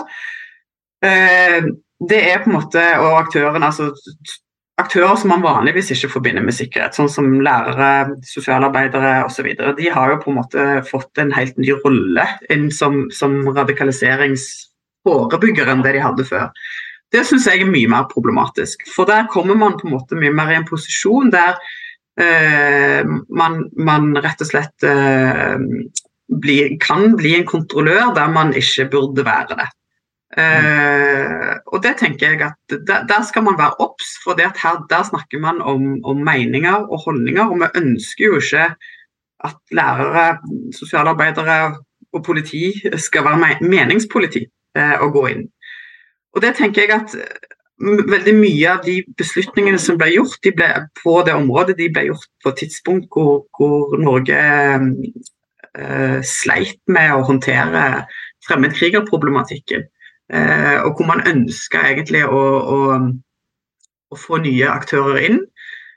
Eh, 1.05 1.63
det 2.09 2.21
er 2.31 2.43
på 2.43 2.51
en 2.51 2.59
måte, 2.61 2.83
og 3.03 3.23
aktørene, 3.25 3.67
altså 3.67 3.85
Aktører 4.79 5.17
som 5.19 5.33
man 5.33 5.43
vanligvis 5.43 5.89
ikke 5.91 6.13
forbinder 6.13 6.45
med 6.47 6.55
sikkerhet, 6.55 6.95
sånn 6.95 7.09
som 7.11 7.41
lærere, 7.43 8.15
sosialarbeidere 8.23 9.27
osv. 9.27 9.49
De 9.75 9.91
har 9.91 10.13
jo 10.13 10.21
på 10.23 10.31
en 10.31 10.39
måte 10.39 10.87
fått 10.87 11.19
en 11.19 11.35
helt 11.35 11.59
ny 11.59 11.75
rolle 11.83 12.23
som, 12.77 13.11
som 13.11 13.43
radikaliseringsforebygger 13.57 15.67
enn 15.73 15.83
det 15.83 15.97
de 15.97 16.05
hadde 16.05 16.23
før. 16.31 16.47
Det 17.13 17.25
syns 17.25 17.47
jeg 17.49 17.63
er 17.65 17.71
mye 17.71 17.89
mer 17.89 18.09
problematisk. 18.11 18.85
For 18.93 19.09
der 19.09 19.29
kommer 19.33 19.57
man 19.57 19.79
på 19.79 19.89
en 19.89 19.97
måte 19.97 20.19
mye 20.19 20.35
mer 20.35 20.53
i 20.53 20.59
en 20.59 20.69
posisjon 20.69 21.33
der 21.33 21.57
eh, 22.21 23.01
man, 23.29 23.63
man, 23.77 24.13
rett 24.21 24.45
og 24.45 24.51
slett 24.51 24.87
eh, 24.87 25.57
bli, 26.29 26.59
kan 26.83 27.17
bli 27.17 27.39
en 27.39 27.49
kontrollør 27.49 28.13
der 28.19 28.33
man 28.33 28.53
ikke 28.57 28.91
burde 28.93 29.25
være 29.25 29.57
det. 29.63 29.69
Eh, 30.39 31.55
og 31.73 31.81
det 31.83 31.95
tenker 32.03 32.35
jeg 32.35 32.43
at 32.45 32.77
Der, 32.87 33.07
der 33.09 33.25
skal 33.25 33.43
man 33.47 33.57
være 33.59 33.81
obs, 33.81 34.19
for 34.25 34.37
det 34.37 34.51
at 34.51 34.61
her, 34.63 34.85
der 34.91 35.03
snakker 35.09 35.41
man 35.41 35.63
om, 35.63 36.05
om, 36.05 36.17
meninger 36.17 36.85
og 36.85 37.05
holdninger. 37.07 37.49
Og 37.49 37.61
vi 37.61 37.73
ønsker 37.81 38.25
jo 38.25 38.37
ikke 38.37 38.69
at 39.45 39.57
lærere, 39.73 40.39
sosialarbeidere 40.77 41.79
og 42.13 42.25
politi 42.25 42.73
skal 42.97 43.25
være 43.25 43.59
meningspoliti 43.63 44.45
og 44.75 45.13
gå 45.13 45.27
inn. 45.33 45.49
Og 46.39 46.45
det 46.45 46.53
tenker 46.55 46.85
jeg 46.85 46.95
at 46.95 47.15
mm, 47.83 48.05
veldig 48.13 48.35
mye 48.39 48.71
av 48.71 48.85
de 48.87 49.01
beslutningene 49.19 49.81
som 49.83 49.99
ble 49.99 50.13
gjort 50.15 50.39
de 50.47 50.53
ble, 50.55 50.69
på 51.01 51.17
det 51.27 51.35
området, 51.35 51.75
de 51.81 51.89
ble 51.91 52.05
gjort 52.13 52.29
på 52.45 52.53
et 52.53 52.61
tidspunkt 52.63 53.11
hvor, 53.11 53.41
hvor 53.59 53.99
Norge 53.99 54.39
eh, 54.39 56.19
sleit 56.23 56.79
med 56.87 57.11
å 57.17 57.25
håndtere 57.27 58.05
fremmedkrigerproblematikken. 58.47 59.89
Eh, 60.31 60.79
og 60.85 60.95
hvor 60.95 61.11
man 61.11 61.27
ønska 61.27 61.83
egentlig 61.91 62.23
å, 62.23 62.39
å, 62.39 62.79
å, 64.15 64.23
få 64.29 64.39
nye 64.47 64.71
aktører 64.71 65.19
inn. 65.27 65.43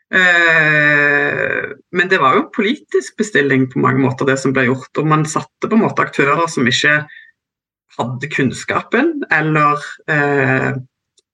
Eh, 0.09 1.69
men 1.93 2.09
det 2.09 2.17
var 2.23 2.39
jo 2.39 2.49
politisk 2.55 3.21
bestilling 3.21 3.69
på 3.69 3.85
mange 3.85 4.01
måter, 4.01 4.25
det 4.25 4.41
som 4.41 4.57
ble 4.57 4.71
gjort. 4.71 4.89
Og 4.97 5.13
man 5.13 5.29
satte 5.29 5.69
på 5.69 5.77
en 5.77 5.85
måte 5.85 6.09
aktører 6.09 6.49
som 6.49 6.65
ikke 6.65 7.03
hadde 7.97 8.29
kunnskapen, 8.31 9.13
eller 9.33 9.81
eh, 10.11 10.71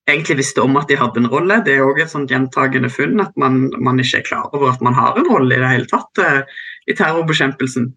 egentlig 0.08 0.38
visste 0.40 0.64
om 0.64 0.78
at 0.80 0.88
de 0.88 0.98
hadde 0.98 1.22
en 1.22 1.30
rolle. 1.30 1.60
Det 1.66 1.76
er 1.76 1.84
òg 1.86 2.00
et 2.02 2.12
sånt 2.12 2.32
gjentagende 2.32 2.90
funn 2.92 3.20
at 3.22 3.36
man, 3.40 3.68
man, 3.76 4.00
ikke 4.00 4.22
er 4.22 4.26
klar 4.30 4.48
over 4.56 4.72
at 4.72 4.82
man 4.84 4.96
har 4.96 5.18
en 5.18 5.28
rolle 5.28 5.54
i 5.54 5.62
det 5.62 5.70
hele 5.74 5.90
tatt 5.90 6.22
eh, 6.24 6.42
i 6.88 6.96
terrorbekjempelsen. 6.96 7.92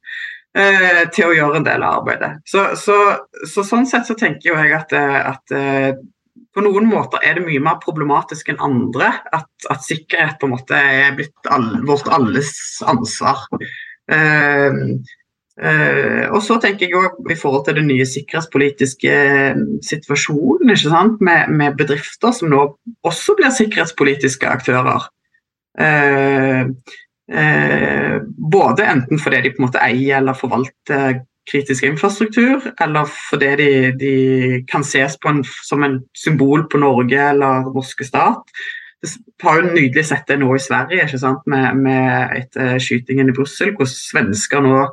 Eh, 0.51 1.03
til 1.15 1.29
å 1.29 1.35
gjøre 1.35 1.61
en 1.61 1.65
del 1.67 1.83
av 1.87 2.01
arbeidet. 2.01 2.41
Så, 2.43 2.65
så, 2.75 2.95
så 3.47 3.63
Sånn 3.63 3.85
sett 3.87 4.09
så 4.09 4.17
tenker 4.19 4.51
jeg 4.51 4.73
at, 4.75 4.91
eh, 4.91 5.19
at 5.29 5.53
eh, 5.55 5.93
på 6.51 6.63
noen 6.65 6.89
måter 6.91 7.23
er 7.23 7.37
det 7.37 7.45
mye 7.45 7.61
mer 7.63 7.77
problematisk 7.79 8.51
enn 8.51 8.59
andre 8.59 9.13
at, 9.31 9.47
at 9.71 9.85
sikkerhet 9.85 10.41
på 10.41 10.49
en 10.49 10.55
måte 10.57 10.75
er 10.75 11.15
blitt 11.15 11.47
all, 11.47 11.69
vårt 11.87 12.11
alles 12.11 12.51
ansvar. 12.83 13.45
Uh, 14.11 14.99
Uh, 15.61 16.25
og 16.33 16.39
så 16.41 16.55
tenker 16.57 16.87
jeg 16.87 16.97
også 16.97 17.29
i 17.29 17.37
forhold 17.37 17.65
til 17.67 17.75
den 17.77 17.85
nye 17.91 18.05
sikkerhetspolitiske 18.09 19.11
eh, 19.13 19.59
situasjonen 19.85 20.71
med, 21.21 21.51
med, 21.53 21.75
bedrifter 21.77 22.33
som 22.33 22.49
nå 22.49 22.63
også 23.05 23.35
blir 23.37 23.53
sikkerhetspolitiske 23.53 24.47
aktører. 24.49 25.05
Uh, 25.77 26.65
uh, 27.29 28.15
både 28.51 28.87
enten 28.89 29.21
fordi 29.21 29.43
de 29.43 29.51
på 29.53 29.61
en 29.61 29.67
måte 29.67 29.83
eier 29.85 30.17
eller 30.17 30.39
forvalter 30.39 31.21
kritisk 31.51 31.85
infrastruktur, 31.85 32.65
eller 32.81 33.05
fordi 33.29 33.51
de, 33.61 33.71
de 34.01 34.15
kan 34.71 34.83
ses 34.85 35.17
på 35.21 35.29
en, 35.29 35.43
som 35.65 35.83
en 35.83 35.99
symbol 36.17 36.65
på 36.71 36.81
Norge 36.81 37.21
eller 37.31 37.69
norske 37.69 38.05
stat. 38.05 38.49
Det 39.01 39.13
har 39.43 39.61
jo 39.61 39.69
nydelig 39.71 40.05
sett 40.09 40.27
det 40.29 40.37
nå 40.41 40.49
i 40.55 40.61
Sverige, 40.61 41.05
ikke 41.05 41.21
sant? 41.21 41.45
med, 41.49 41.77
med 41.85 42.35
etter 42.37 42.81
skytingen 42.81 43.29
i 43.29 43.37
Brussel, 43.37 43.73
hvor 43.77 43.89
svensker 43.89 44.61
nå 44.65 44.83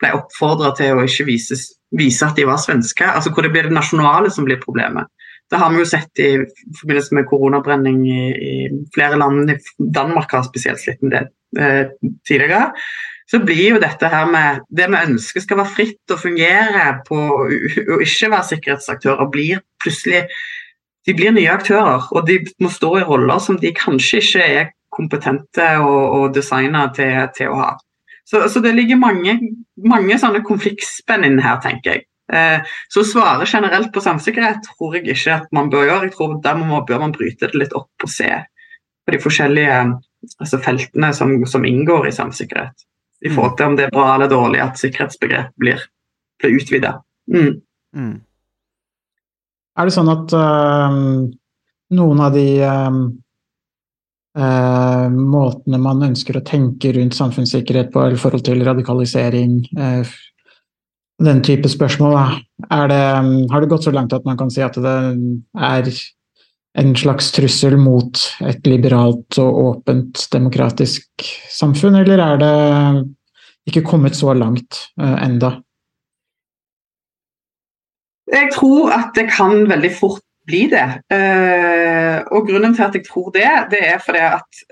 ble 0.00 0.14
oppfordra 0.16 0.72
til 0.78 0.96
å 0.96 1.04
ikke 1.06 1.28
vise, 1.28 1.58
vise, 1.96 2.26
at 2.26 2.38
de 2.38 2.46
var 2.48 2.60
svenske. 2.62 3.06
altså 3.06 3.32
Hvor 3.34 3.46
det 3.46 3.52
blir 3.54 3.68
det 3.68 3.76
nasjonale 3.76 4.32
som 4.32 4.46
blir 4.48 4.62
problemet. 4.62 5.10
Det 5.50 5.58
har 5.58 5.72
vi 5.72 5.82
jo 5.82 5.88
sett 5.88 6.22
i 6.22 6.30
forbindelse 6.78 7.14
med 7.18 7.26
koronabrenning 7.26 8.02
i, 8.06 8.24
i 8.30 8.52
flere 8.94 9.18
land. 9.18 9.50
Danmark 9.78 10.30
har 10.36 10.46
spesielt 10.46 10.82
slitt 10.82 11.02
med 11.02 11.16
det 11.16 11.24
eh, 11.58 12.12
tidligere 12.28 12.68
så 13.30 13.38
blir 13.46 13.76
jo 13.76 13.82
dette 13.82 14.08
her 14.10 14.26
med 14.26 14.64
det 14.74 14.88
vi 14.90 15.02
ønsker 15.06 15.44
skal 15.44 15.60
være 15.60 15.74
fritt 15.76 16.14
og 16.14 16.18
fungere 16.18 16.86
på 17.06 17.18
å 17.18 17.98
ikke 18.02 18.30
være 18.32 18.48
sikkerhetsaktører, 18.48 19.28
blir 19.30 19.60
plutselig 19.82 20.24
de 21.06 21.14
blir 21.16 21.32
nye 21.34 21.52
aktører. 21.52 22.08
Og 22.10 22.26
de 22.28 22.40
må 22.60 22.70
stå 22.72 22.90
i 22.98 23.04
roller 23.06 23.38
som 23.42 23.58
de 23.60 23.72
kanskje 23.76 24.22
ikke 24.24 24.48
er 24.58 24.72
kompetente 24.92 25.68
og, 25.84 26.00
og 26.18 26.34
designa 26.34 26.88
til, 26.96 27.14
til, 27.36 27.54
å 27.54 27.60
ha. 27.62 27.70
Så, 28.30 28.44
så, 28.48 28.62
det 28.62 28.76
ligger 28.76 29.00
mange, 29.00 29.34
mange 29.82 30.18
sånne 30.22 30.44
konfliktspenn 30.46 31.26
inne 31.26 31.42
her, 31.42 31.58
tenker 31.64 31.96
jeg. 31.96 32.04
Eh, 32.30 32.68
så 32.92 33.02
å 33.02 33.08
svare 33.08 33.48
generelt 33.50 33.90
på 33.90 34.02
samsikkerhet 34.04 34.62
tror 34.68 34.94
jeg 34.96 35.08
ikke 35.10 35.40
at 35.40 35.48
man 35.56 35.70
bør 35.72 35.88
gjøre. 35.88 36.04
Jeg 36.06 36.14
tror 36.14 36.36
Der 36.44 36.60
må, 36.60 36.78
bør 36.86 37.02
man 37.02 37.16
bryte 37.16 37.50
det 37.50 37.58
litt 37.58 37.74
opp 37.74 38.06
og 38.06 38.12
se 38.12 38.30
på 39.02 39.16
de 39.16 39.18
forskjellige 39.22 39.80
altså 40.38 40.60
feltene 40.62 41.10
som, 41.16 41.32
som 41.48 41.66
inngår 41.66 42.10
i 42.10 42.14
samsikkerhet 42.14 42.86
i 43.24 43.30
forhold 43.32 43.56
til 43.56 43.70
om 43.70 43.76
det 43.76 43.86
er 43.86 43.94
bra 43.94 44.14
eller 44.14 44.30
dårlig 44.30 44.60
at 44.64 44.78
sikkerhetsbegrep 44.80 45.52
blir, 45.60 45.80
blir 46.40 46.56
utvida. 46.56 46.92
Mm. 47.32 47.58
Mm. 47.96 48.14
Er 49.80 49.88
det 49.88 49.94
sånn 49.94 50.12
at 50.12 50.32
øh, 50.36 51.00
noen 51.96 52.22
av 52.24 52.36
de 52.36 52.46
uh, 52.64 53.00
uh, 54.38 55.06
måtene 55.10 55.80
man 55.82 56.04
ønsker 56.10 56.38
å 56.38 56.44
tenke 56.46 56.92
rundt 56.96 57.16
samfunnssikkerhet 57.18 57.92
på, 57.94 58.04
eller 58.04 58.20
forhold 58.20 58.44
til 58.46 58.64
radikalisering, 58.66 59.60
den 61.20 61.42
type 61.44 61.68
spørsmål, 61.68 62.16
det, 62.88 63.02
har 63.52 63.60
det 63.60 63.68
gått 63.68 63.84
så 63.84 63.92
langt 63.92 64.14
at 64.16 64.24
man 64.24 64.38
kan 64.40 64.52
si 64.52 64.62
at 64.64 64.78
det 64.80 64.94
er 65.60 65.90
en 66.78 66.92
slags 66.96 67.30
trussel 67.34 67.76
mot 67.80 68.20
et 68.46 68.66
liberalt 68.68 69.38
og 69.42 69.58
åpent 69.64 70.26
demokratisk 70.32 71.26
samfunn, 71.50 71.98
eller 72.02 72.22
er 72.24 72.40
det 72.40 72.54
ikke 73.70 73.84
kommet 73.86 74.16
så 74.18 74.34
langt 74.36 74.86
eh, 75.00 75.16
enda? 75.24 75.58
Jeg 78.30 78.52
tror 78.54 78.92
at 78.94 79.10
det 79.18 79.26
kan 79.32 79.66
veldig 79.70 79.90
fort 79.98 80.22
bli 80.50 80.66
det. 80.72 80.88
Uh, 81.12 82.18
og 82.34 82.50
grunnen 82.50 82.76
til 82.76 82.86
at 82.88 82.98
jeg 82.98 83.06
tror 83.06 83.30
det, 83.34 83.48
det 83.72 83.80
er 83.94 84.04
fordi 84.04 84.26
at 84.26 84.62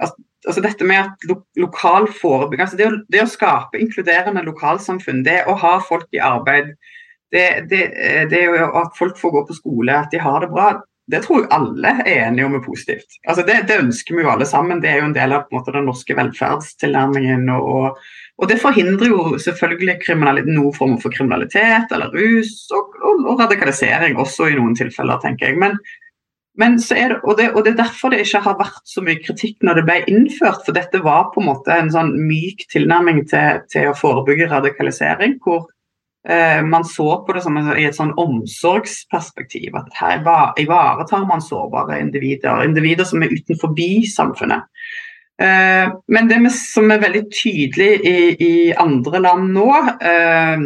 at 0.00 0.18
altså 0.46 0.62
dette 0.64 0.86
med 0.88 0.96
at 0.96 1.26
lo 1.28 1.36
lokal 1.60 2.08
forebygging, 2.20 2.64
altså 2.64 2.78
det 2.78 2.86
å, 2.88 2.94
det, 3.12 3.24
å, 3.24 3.28
skape 3.28 3.80
inkluderende 3.80 4.44
lokalsamfunn, 4.46 5.24
det 5.26 5.42
å 5.48 5.56
ha 5.60 5.74
folk 5.84 6.08
i 6.16 6.22
arbeid, 6.24 6.72
det, 7.30 7.46
det, 7.70 7.82
det 8.32 8.46
at 8.64 8.96
folk 8.98 9.18
får 9.20 9.34
gå 9.34 9.42
på 9.48 9.58
skole, 9.58 9.94
at 9.94 10.10
de 10.14 10.22
har 10.22 10.40
det 10.42 10.50
bra, 10.52 10.70
det 11.10 11.20
tror 11.24 11.42
jeg 11.42 11.50
alle 11.54 11.92
er 12.04 12.26
enige 12.28 12.46
om 12.46 12.56
er 12.56 12.62
positivt. 12.64 13.16
Altså 13.28 13.44
det, 13.46 13.56
det, 13.68 13.78
ønsker 13.82 14.16
vi 14.16 14.24
jo 14.24 14.32
alle 14.32 14.46
sammen. 14.46 14.82
Det 14.82 14.90
er 14.90 15.00
jo 15.00 15.08
en 15.08 15.16
del 15.16 15.34
av 15.34 15.46
en 15.46 15.56
måte, 15.56 15.74
den 15.74 15.88
norske 15.88 16.16
velferdstilnærmingen. 16.16 17.48
Og, 17.54 17.96
og, 18.38 18.44
det 18.50 18.60
forhindrer 18.62 19.10
jo 19.10 19.38
selvfølgelig 19.42 19.98
noen 20.50 20.76
form 20.76 20.98
for 21.02 21.14
kriminalitet 21.14 21.90
eller 21.94 22.14
rus 22.14 22.68
og, 22.76 22.94
og, 23.00 23.24
og, 23.26 23.40
radikalisering 23.42 24.20
også 24.20 24.50
i 24.50 24.60
noen 24.60 24.76
tilfeller, 24.78 25.18
tenker 25.24 25.50
jeg. 25.50 25.58
Men, 25.62 25.76
men 26.60 26.78
det, 26.78 27.10
og, 27.24 27.34
det, 27.40 27.50
og, 27.54 27.64
det, 27.64 27.74
er 27.74 27.82
derfor 27.82 28.14
det 28.14 28.22
ikke 28.24 28.44
har 28.46 28.60
vært 28.60 28.86
så 28.86 29.02
mye 29.04 29.18
kritikk 29.24 29.66
når 29.66 29.80
det 29.80 29.86
ble 29.88 29.98
innført. 30.12 30.62
For 30.66 30.76
dette 30.76 31.02
var 31.02 31.32
på 31.34 31.42
en 31.42 31.50
måte 31.50 31.74
en 31.74 31.92
sånn 31.92 32.14
myk 32.28 32.68
tilnærming 32.70 33.24
til, 33.30 33.64
til 33.72 33.90
å 33.90 33.98
forebygge 33.98 34.50
radikalisering. 34.52 35.40
hvor 35.42 35.66
man 36.68 36.84
så 36.84 37.24
på 37.24 37.32
det 37.32 37.40
som 37.40 37.54
i 37.56 37.86
et 37.88 37.96
sånn 37.96 38.10
omsorgsperspektiv. 38.20 39.72
At 39.78 39.94
her 39.96 40.20
ivaretar 40.60 41.24
man 41.24 41.40
sårbare 41.40 41.96
individer, 42.02 42.60
individer 42.66 43.08
som 43.08 43.24
er 43.24 43.32
utenfor 43.32 43.72
samfunnet. 44.04 44.68
Eh, 45.40 45.88
men 46.12 46.28
det 46.28 46.38
som 46.52 46.90
er 46.92 47.00
veldig 47.00 47.22
tydelig 47.32 47.90
i, 48.04 48.72
andre 48.76 49.22
land 49.24 49.54
nå, 49.54 49.68
eh, 50.04 50.64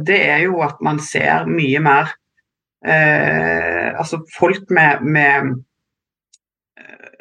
det 0.00 0.20
er 0.22 0.44
jo 0.46 0.60
at 0.64 0.78
man 0.86 1.00
ser 1.02 1.48
mye 1.50 1.80
mer 1.82 2.16
Altså 2.80 4.22
folk 4.32 4.70
med, 4.70 5.02
med 5.02 5.50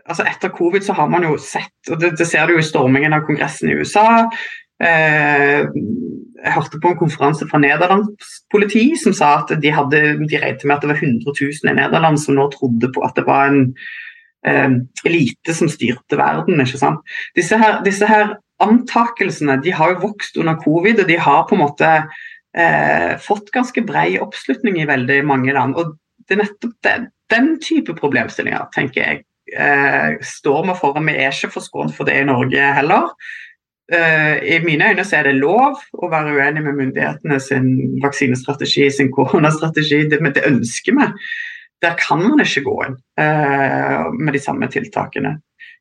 altså 0.06 0.24
Etter 0.30 0.54
covid 0.56 0.86
så 0.86 0.94
har 0.96 1.10
man 1.12 1.26
jo 1.26 1.34
sett, 1.42 1.74
og 1.89 1.98
det, 2.00 2.13
det 2.22 2.28
ser 2.30 2.46
du 2.48 2.54
jo 2.54 2.62
i 2.62 2.68
stormingen 2.68 3.18
av 3.18 3.26
Kongressen 3.28 3.74
i 3.74 3.76
USA, 3.82 4.30
Eh, 4.30 4.69
jeg 4.80 6.54
hørte 6.56 6.80
på 6.80 6.92
en 6.94 7.00
konferanse 7.00 7.48
fra 7.50 7.60
Nederlands 7.60 8.38
politi 8.52 8.94
som 9.00 9.15
sa 9.15 9.34
at 9.42 9.52
de, 9.60 9.72
hadde, 9.76 10.02
de 10.24 10.39
regnet 10.39 10.63
med 10.63 10.78
at 10.78 10.86
det 10.86 10.92
var 10.94 11.02
100 11.02 11.34
000 11.36 11.72
i 11.72 11.76
Nederland 11.76 12.20
som 12.22 12.38
nå 12.38 12.48
trodde 12.54 12.92
på 12.96 13.04
at 13.04 13.18
det 13.20 13.26
var 13.28 13.50
en 13.50 13.65
eh, 14.48 14.78
elite 15.10 15.56
som 15.56 15.72
styrte 15.72 16.20
verden. 16.20 16.62
ikke 16.63 16.80
sant? 16.80 17.04
Disse 17.36 17.60
her, 17.60 17.82
disse 17.84 18.08
her, 18.08 18.38
antakelsene 18.63 19.60
de 19.63 19.72
har 19.76 19.94
jo 19.94 20.04
vokst 20.08 20.39
under 20.39 20.60
covid, 20.63 21.04
og 21.04 21.08
de 21.08 21.20
har 21.20 21.46
på 21.48 21.56
en 21.56 21.63
måte 21.63 21.89
eh, 22.56 23.15
fått 23.24 23.52
ganske 23.56 23.84
brei 23.88 24.13
oppslutning 24.20 24.80
i 24.82 24.88
veldig 24.88 25.24
mange 25.28 25.56
land. 25.56 25.76
og 25.76 25.98
det 26.30 26.38
er 26.38 26.44
nettopp 26.44 26.76
den, 26.86 27.06
den 27.34 27.48
type 27.63 27.96
problemstillinger 27.98 28.68
tenker 28.76 29.02
jeg 29.02 29.22
eh, 29.58 30.20
står 30.22 30.68
vi 30.68 30.76
foran. 30.78 31.08
Vi 31.10 31.15
er 31.18 31.34
ikke 31.34 31.56
forskånet 31.56 31.96
for 31.98 32.10
det 32.10 32.20
i 32.22 32.28
Norge 32.28 32.74
heller. 32.78 33.10
Uh, 33.89 34.38
I 34.45 34.60
mine 34.62 34.91
øyne 34.91 35.04
så 35.06 35.17
er 35.17 35.25
det 35.25 35.39
lov 35.39 35.80
å 35.97 36.10
være 36.12 36.36
uenig 36.38 36.62
med 36.62 36.78
myndighetene 36.78 37.39
sin 37.41 37.69
vaksinestrategi, 38.04 38.86
sin 38.93 39.10
koronastrategi. 39.13 40.04
Det, 40.12 40.19
det 40.36 40.45
ønsker 40.45 40.97
vi. 40.97 41.08
Der 41.82 41.95
kan 41.97 42.21
man 42.21 42.43
ikke 42.43 42.67
gå 42.67 42.75
inn 42.86 42.97
uh, 43.21 44.10
med 44.13 44.36
de 44.36 44.41
samme 44.43 44.69
tiltakene. 44.69 45.39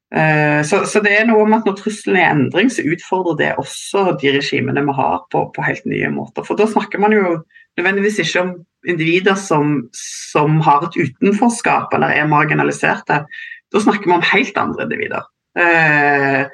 Uh, 0.08 0.64
så, 0.64 0.86
så, 0.88 1.02
det 1.04 1.12
er 1.18 1.26
noe 1.28 1.44
om 1.44 1.52
at 1.58 1.68
når 1.68 1.76
trusselen 1.82 2.16
er 2.16 2.30
endring, 2.32 2.70
så 2.72 2.86
utfordrer 2.86 3.36
det 3.42 3.50
også 3.60 4.06
de 4.22 4.32
regimene 4.38 4.86
vi 4.86 4.96
har 4.96 5.20
på, 5.34 5.44
på 5.52 5.66
helt 5.66 5.84
nye 5.90 6.08
måter. 6.14 6.46
For 6.48 6.56
da 6.56 6.68
snakker 6.70 7.02
man 7.02 7.12
jo 7.12 7.36
nødvendigvis 7.76 8.22
ikke 8.24 8.46
om 8.46 8.54
individer 8.88 9.36
som, 9.36 9.82
som 9.92 10.62
har 10.64 10.88
et 10.88 10.96
utenforskap 10.96 11.92
eller 11.92 12.16
er 12.16 12.30
marginaliserte. 12.30 13.20
Da 13.68 13.84
snakker 13.84 14.08
vi 14.08 14.16
om 14.16 14.26
helt 14.32 14.64
andre 14.64 14.88
individer. 14.88 15.28
Uh, 15.58 16.48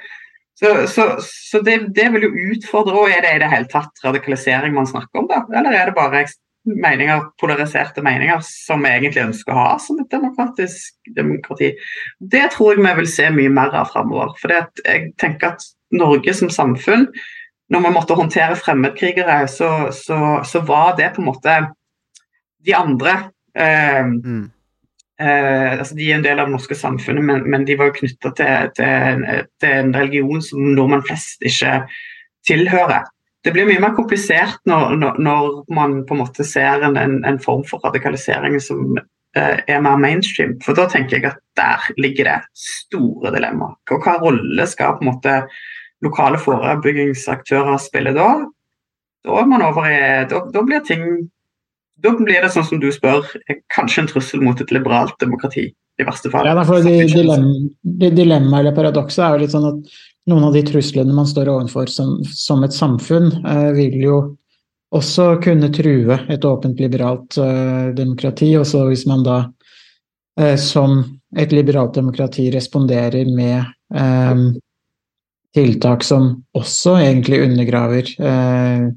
så, 0.54 0.86
så, 0.86 1.04
så 1.20 1.60
det, 1.66 1.78
det, 1.96 2.08
vil 2.14 2.28
jo 2.28 2.32
utfordre 2.54 2.94
og 2.94 3.10
Er 3.10 3.24
det 3.24 3.34
i 3.34 3.42
det 3.42 3.50
hele 3.50 3.70
tatt 3.70 4.04
radikalisering 4.04 4.74
man 4.76 4.86
snakker 4.86 5.22
om, 5.22 5.28
da? 5.30 5.42
Eller 5.50 5.74
er 5.74 5.90
det 5.90 5.96
bare 5.96 6.24
meninger, 6.64 7.26
polariserte 7.42 8.02
meninger 8.06 8.40
som 8.46 8.84
vi 8.86 8.92
egentlig 8.94 9.26
ønsker 9.26 9.52
å 9.52 9.64
ha 9.64 9.72
som 9.82 9.98
et 10.00 10.10
demokratisk 10.14 11.12
demokrati? 11.16 11.72
Det 12.20 12.44
tror 12.54 12.74
jeg 12.74 12.84
vi 12.84 12.96
vil 13.00 13.10
se 13.10 13.30
mye 13.34 13.52
mer 13.52 13.74
av 13.82 13.90
framover. 13.92 14.34
For 14.40 14.54
jeg 14.54 15.10
tenker 15.20 15.56
at 15.56 15.66
Norge 15.94 16.34
som 16.34 16.50
samfunn, 16.50 17.08
når 17.72 17.84
vi 17.84 17.92
måtte 17.94 18.16
håndtere 18.18 18.58
fremmedkrigere, 18.60 19.44
så, 19.50 19.70
så, 19.94 20.18
så 20.46 20.62
var 20.68 20.94
det 20.98 21.14
på 21.14 21.22
en 21.22 21.30
måte 21.32 21.60
de 22.64 22.74
andre. 22.76 23.16
Eh, 23.58 24.04
mm. 24.04 24.44
Eh, 25.20 25.78
altså 25.78 25.94
de 25.94 26.08
er 26.10 26.16
en 26.16 26.24
del 26.24 26.40
av 26.42 26.48
det 26.48 26.56
norske 26.56 26.74
samfunnet, 26.74 27.22
men, 27.22 27.44
men 27.50 27.64
de 27.66 27.76
var 27.78 27.90
jo 27.90 27.98
knytta 28.00 28.32
til, 28.34 28.70
til, 28.74 29.26
til, 29.62 29.74
en 29.78 29.92
religion 29.94 30.42
som 30.42 30.72
nordmenn 30.74 31.04
flest 31.06 31.44
ikke 31.46 31.84
tilhører. 32.48 33.06
Det 33.44 33.52
blir 33.54 33.68
mye 33.68 33.82
mer 33.82 33.94
komplisert 33.94 34.58
når, 34.66 34.96
når, 34.98 35.20
når 35.22 35.48
man 35.76 36.00
på 36.08 36.16
en 36.16 36.22
måte 36.24 36.46
ser 36.48 36.82
en, 36.82 36.96
en, 36.98 37.38
form 37.44 37.62
for 37.68 37.84
radikalisering 37.84 38.56
som 38.64 38.96
eh, 38.98 39.60
er 39.68 39.84
mer 39.84 40.00
mainstream. 40.00 40.56
For 40.64 40.74
da 40.74 40.88
tenker 40.90 41.20
jeg 41.20 41.30
at 41.30 41.40
der 41.60 41.86
ligger 42.00 42.30
det 42.30 42.38
store 42.58 43.30
dilemmaer. 43.36 43.76
Og 43.92 44.02
hva 44.02 44.16
rolle 44.22 44.66
skal 44.66 44.96
på 44.96 45.04
en 45.04 45.12
måte 45.12 45.36
lokale 46.04 46.40
forebyggingsaktører 46.42 47.78
spille 47.84 48.16
da? 48.16 48.32
Da, 49.24 49.44
er 49.44 49.68
over 49.68 49.86
da, 50.32 50.40
da 50.52 50.64
blir 50.64 50.82
ting 50.84 51.04
da 52.02 52.12
blir 52.18 52.42
det 52.42 52.50
sånn 52.52 52.66
som 52.66 52.80
du 52.82 52.90
spør, 52.92 53.26
kanskje 53.74 54.04
en 54.04 54.10
trussel 54.10 54.42
mot 54.44 54.60
et 54.60 54.72
liberalt 54.74 55.16
demokrati. 55.22 55.72
i 55.98 56.02
verste 56.02 56.30
fall. 56.30 56.46
Ja, 56.46 56.64
for 56.66 56.82
Dilemmaet 56.82 58.16
dilemma, 58.16 58.58
eller 58.58 58.74
paradokset 58.74 59.22
er 59.22 59.36
jo 59.36 59.42
litt 59.44 59.52
sånn 59.52 59.68
at 59.68 59.92
noen 60.26 60.48
av 60.48 60.56
de 60.56 60.64
truslene 60.66 61.14
man 61.14 61.28
står 61.28 61.52
overfor 61.52 61.86
som, 61.86 62.16
som 62.26 62.64
et 62.66 62.74
samfunn, 62.74 63.28
eh, 63.46 63.70
vil 63.76 63.94
jo 64.02 64.16
også 64.94 65.36
kunne 65.44 65.70
true 65.74 66.18
et 66.30 66.44
åpent, 66.44 66.80
liberalt 66.80 67.38
eh, 67.38 67.92
demokrati. 67.94 68.50
Også 68.58 68.88
hvis 68.88 69.06
man 69.06 69.22
da 69.26 69.38
eh, 70.40 70.56
som 70.58 70.98
et 71.36 71.54
liberalt 71.54 71.94
demokrati 71.94 72.48
responderer 72.54 73.30
med 73.30 73.62
eh, 73.94 74.44
tiltak 75.54 76.02
som 76.02 76.30
også 76.58 76.98
egentlig 77.04 77.42
undergraver 77.46 78.10
eh, 78.18 78.90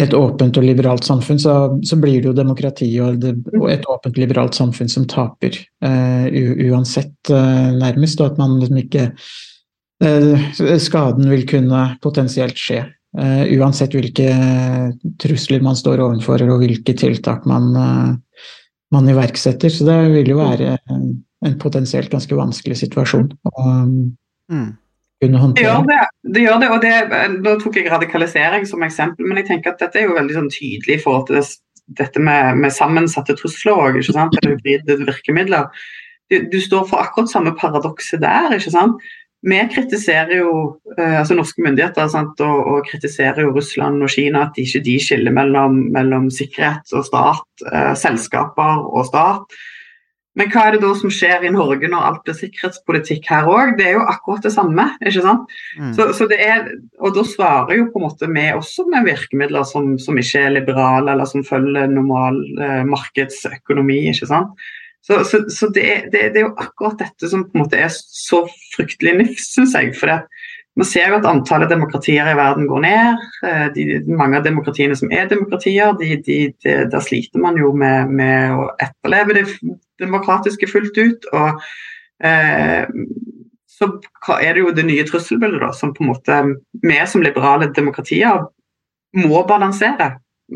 et 0.00 0.14
åpent 0.16 0.56
og 0.56 0.64
liberalt 0.64 1.04
samfunn, 1.04 1.40
så, 1.40 1.54
så 1.84 1.98
blir 2.00 2.22
det 2.22 2.30
jo 2.30 2.36
demokrati 2.36 2.88
og, 3.04 3.18
det, 3.20 3.34
og, 3.58 3.66
et 3.68 3.84
åpent 3.92 4.16
liberalt 4.16 4.56
samfunn 4.56 4.88
som 4.88 5.04
taper 5.10 5.58
uh, 5.84 6.26
uansett, 6.70 7.14
uh, 7.28 7.68
nærmest. 7.76 8.22
Og 8.22 8.32
at 8.32 8.40
man 8.40 8.56
liksom 8.62 8.80
ikke 8.80 9.06
uh, 9.12 10.78
Skaden 10.80 11.28
vil 11.28 11.46
kunne 11.48 11.86
potensielt 12.04 12.58
skje. 12.58 12.84
uansett 13.12 13.92
hvilke 13.92 14.30
trusler 15.20 15.60
man 15.60 15.76
står 15.76 16.00
overfor 16.00 16.40
og 16.46 16.62
hvilke 16.62 16.94
tiltak 16.96 17.44
man, 17.44 17.66
man 18.88 19.10
iverksetter. 19.12 19.68
Så 19.68 19.84
det 19.84 19.98
vil 20.14 20.30
jo 20.32 20.38
være 20.38 20.78
en, 20.88 21.10
en 21.44 21.58
potensielt 21.60 22.08
ganske 22.08 22.38
vanskelig 22.38 22.78
situasjon. 22.80 23.28
Og, 23.52 23.68
mm 24.48 24.70
kunne 25.22 25.40
håndtere? 25.40 25.62
Det 25.62 25.70
gjør 25.70 25.88
det. 25.88 26.00
det, 26.34 26.44
gjør 26.44 26.62
det, 26.62 26.70
og 26.74 26.84
det, 26.84 27.24
Nå 27.38 27.56
tok 27.62 27.80
jeg 27.80 27.90
radikalisering 27.92 28.68
som 28.68 28.84
eksempel, 28.86 29.28
men 29.28 29.40
jeg 29.40 29.50
tenker 29.52 29.72
at 29.72 29.82
dette 29.82 30.00
er 30.02 30.08
jo 30.08 30.18
veldig 30.18 30.38
sånn 30.38 30.52
tydelig 30.52 30.98
i 30.98 31.02
forhold 31.02 31.28
til 31.30 31.40
det, 31.40 31.46
dette 32.02 32.22
med, 32.22 32.60
med, 32.62 32.74
sammensatte 32.74 33.36
trusler 33.38 33.78
og 33.78 33.98
ikke 34.00 34.16
sant? 34.16 34.38
eller 34.40 34.56
hybride 34.56 35.00
virkemidler. 35.06 35.82
Du, 36.30 36.38
du, 36.52 36.60
står 36.62 36.86
for 36.88 37.02
akkurat 37.02 37.30
samme 37.32 37.52
paradokset 37.58 38.22
der. 38.22 38.54
ikke 38.56 38.72
sant? 38.74 39.02
Vi 39.42 39.58
kritiserer 39.74 40.36
jo 40.38 40.52
eh, 40.94 41.18
altså 41.18 41.34
norske 41.34 41.64
myndigheter 41.64 42.06
sant, 42.10 42.38
og, 42.46 42.58
og, 42.62 42.84
kritiserer 42.86 43.42
jo 43.42 43.54
Russland 43.56 44.04
og 44.04 44.12
Kina 44.14 44.46
at 44.46 44.54
de 44.54 44.62
ikke 44.62 44.84
de 44.86 44.94
skiller 45.02 45.34
mellom, 45.34 45.80
mellom 45.94 46.28
sikkerhet 46.30 46.94
og 46.94 47.08
stat, 47.08 47.64
eh, 47.66 47.92
selskaper 47.98 48.86
og 48.86 49.08
stat. 49.10 49.58
Men 50.38 50.48
hva 50.48 50.64
er 50.64 50.76
det 50.76 50.82
da 50.84 50.90
som 50.96 51.12
skjer 51.12 51.44
i 51.44 51.52
Norge 51.52 51.88
når 51.92 52.04
alt 52.08 52.22
blir 52.24 52.36
sikkerhetspolitikk 52.38 53.26
her 53.28 53.48
òg? 53.52 53.74
Det 53.76 53.90
er 53.90 53.98
jo 53.98 54.04
akkurat 54.08 54.46
det 54.46 54.54
samme. 54.54 54.86
ikke 55.04 55.24
sant? 55.24 55.50
Mm. 55.76 55.90
Så, 55.96 56.06
så, 56.16 56.28
det 56.30 56.38
er, 56.40 56.70
og 57.04 57.16
da 57.18 57.24
svarer 57.28 57.76
jo 57.76 57.90
på 57.92 58.00
en 58.00 58.06
måte 58.06 58.30
vi 58.32 58.46
også 58.56 58.86
med 58.92 59.10
virkemidler 59.10 59.66
som, 59.68 59.92
som 60.00 60.20
ikke 60.20 60.46
er 60.46 60.54
liberale, 60.56 61.12
eller 61.12 61.28
som 61.28 61.44
følger 61.44 61.92
normal 61.92 62.40
eh, 62.56 62.80
markedsøkonomi. 62.88 63.98
ikke 64.14 64.30
sant? 64.30 64.56
Så, 65.02 65.20
så, 65.26 65.42
så 65.50 65.68
det, 65.74 66.12
det, 66.14 66.28
det, 66.32 66.40
er 66.40 66.46
jo 66.46 66.56
akkurat 66.62 67.00
dette 67.02 67.28
som 67.28 67.44
på 67.44 67.58
en 67.58 67.64
måte 67.64 67.80
er 67.82 67.90
så 67.92 68.44
fryktelig 68.72 69.16
nifst, 69.18 69.56
syns 69.56 69.74
jeg. 69.76 69.92
for 69.98 70.12
det 70.12 70.20
man 70.76 70.88
ser 70.88 71.10
jo 71.10 71.18
at 71.18 71.26
antallet 71.28 71.68
demokratier 71.68 72.28
i 72.30 72.36
verden 72.36 72.68
går 72.70 72.80
ned. 72.84 73.24
Eh, 73.44 73.66
de, 73.74 73.86
mange 74.08 74.38
av 74.38 74.46
demokratiene 74.46 74.96
som 74.96 75.12
er 75.12 75.28
demokratier, 75.28 75.92
de, 76.00 76.16
de, 76.24 76.38
der 76.64 77.04
sliter 77.04 77.42
man 77.42 77.58
jo 77.60 77.74
med, 77.76 78.08
med, 78.08 78.56
å 78.56 78.70
etterleve 78.80 79.36
det 79.36 79.44
demokratiske 80.00 80.70
fullt 80.72 80.96
ut. 80.96 81.28
Og 81.36 81.60
eh, 82.24 82.88
så 83.68 83.90
er 84.38 84.54
det 84.54 84.64
jo 84.64 84.72
det 84.72 84.86
nye 84.88 85.04
trusselbildet 85.08 85.60
da, 85.60 85.72
som 85.76 85.92
på 85.92 86.04
en 86.04 86.12
måte 86.14 86.40
vi 86.80 86.98
som 87.10 87.24
liberale 87.24 87.68
demokratier 87.76 88.46
må 89.20 89.44
balansere. 89.48 90.14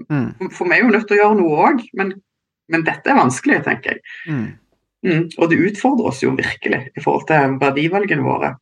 Mm. 0.09 0.49
For 0.53 0.65
vi 0.65 0.77
er 0.77 0.85
jo 0.85 0.93
nødt 0.93 1.09
til 1.11 1.19
å 1.19 1.23
gjøre 1.23 1.41
noe 1.43 1.65
òg, 1.71 1.89
men, 1.99 2.17
men, 2.73 2.85
dette 2.89 3.13
er 3.13 3.21
vanskelig, 3.21 3.63
tenker 3.67 3.97
jeg. 3.97 4.05
Mm. 4.33 4.47
Mm. 5.07 5.25
Og 5.37 5.51
det 5.53 5.65
utfordrer 5.69 6.09
oss 6.09 6.23
jo 6.25 6.33
virkelig 6.37 6.87
i 6.97 7.03
forhold 7.05 7.29
til 7.29 7.59
verdivalgene 7.61 8.25
våre 8.25 8.57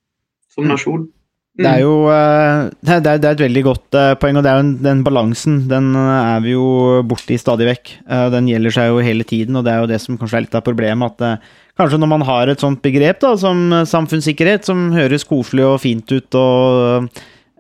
som 0.51 0.67
mm. 0.67 0.73
nasjon. 0.75 1.13
Det 1.55 1.69
er 1.71 1.79
mm. 1.79 1.85
jo 1.85 1.91
eh, 2.11 2.71
det 2.83 2.95
er, 2.97 3.03
det 3.23 3.29
er, 3.29 3.35
et 3.37 3.43
veldig 3.45 3.63
godt 3.63 3.97
eh, 3.99 4.13
poeng, 4.19 4.41
og 4.41 4.43
det 4.43 4.51
er 4.51 4.59
jo 4.59 4.71
den 4.83 5.03
balansen 5.07 5.61
den 5.71 5.93
eh, 5.95 6.15
er 6.35 6.41
vi 6.43 6.55
jo 6.57 7.03
borti 7.07 7.37
stadig 7.39 7.69
vekk. 7.69 7.93
Den 8.35 8.49
gjelder 8.51 8.75
seg 8.75 8.89
jo 8.91 9.05
hele 9.07 9.27
tiden, 9.29 9.61
og 9.61 9.67
det 9.67 9.75
er 9.75 9.85
jo 9.85 9.91
det 9.93 10.01
som 10.03 10.19
kanskje 10.19 10.41
er 10.41 10.47
litt 10.49 10.57
av 10.59 10.65
problemet. 10.67 11.15
At 11.15 11.79
kanskje 11.79 12.01
når 12.03 12.11
man 12.11 12.25
har 12.27 12.51
et 12.51 12.65
sånt 12.65 12.83
begrep 12.83 13.23
da, 13.23 13.37
som 13.39 13.69
samfunnssikkerhet, 13.87 14.67
som 14.67 14.89
høres 14.97 15.27
koselig 15.29 15.67
og 15.69 15.79
fint 15.85 16.11
ut 16.11 16.39
og 16.41 17.07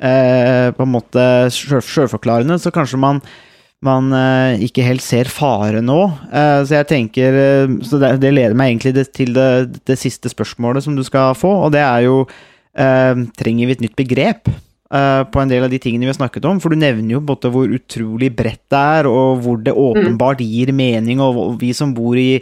eh, 0.03 0.75
på 0.75 0.87
en 0.87 0.95
måte 0.95 1.27
sjølforklarende, 1.55 2.59
så 2.59 2.75
kanskje 2.75 3.01
man 3.01 3.23
man 3.85 4.09
eh, 4.17 4.63
ikke 4.65 4.87
helt 4.87 5.05
ser 5.05 5.29
fare 5.29 5.83
nå. 5.85 5.99
Eh, 6.33 6.63
så 6.65 6.79
jeg 6.79 6.89
tenker 6.89 7.37
Så 7.85 7.99
det, 8.01 8.15
det 8.23 8.31
leder 8.33 8.57
meg 8.57 8.73
egentlig 8.73 9.05
til 9.13 9.35
det, 9.37 9.83
det 9.85 9.99
siste 10.01 10.33
spørsmålet 10.33 10.87
som 10.87 10.97
du 10.97 11.05
skal 11.05 11.37
få, 11.37 11.53
og 11.67 11.75
det 11.77 11.83
er 11.85 12.07
jo 12.09 12.23
trenger 12.75 13.69
vi 13.69 13.77
et 13.77 13.83
nytt 13.85 13.97
begrep 13.99 14.49
uh, 14.95 15.23
på 15.31 15.43
en 15.43 15.51
del 15.51 15.67
av 15.67 15.73
de 15.73 15.81
tingene 15.83 16.07
vi 16.07 16.13
har 16.13 16.19
snakket 16.19 16.47
om? 16.51 16.61
For 16.63 16.73
du 16.73 16.81
nevner 16.81 17.17
jo 17.17 17.25
både 17.25 17.51
hvor 17.55 17.71
utrolig 17.71 18.33
bredt 18.37 18.65
det 18.73 18.81
er, 18.99 19.11
og 19.11 19.45
hvor 19.45 19.61
det 19.63 19.75
åpenbart 19.75 20.43
gir 20.45 20.73
mening, 20.75 21.23
og 21.23 21.59
vi 21.61 21.75
som 21.77 21.95
bor 21.97 22.19
i, 22.21 22.41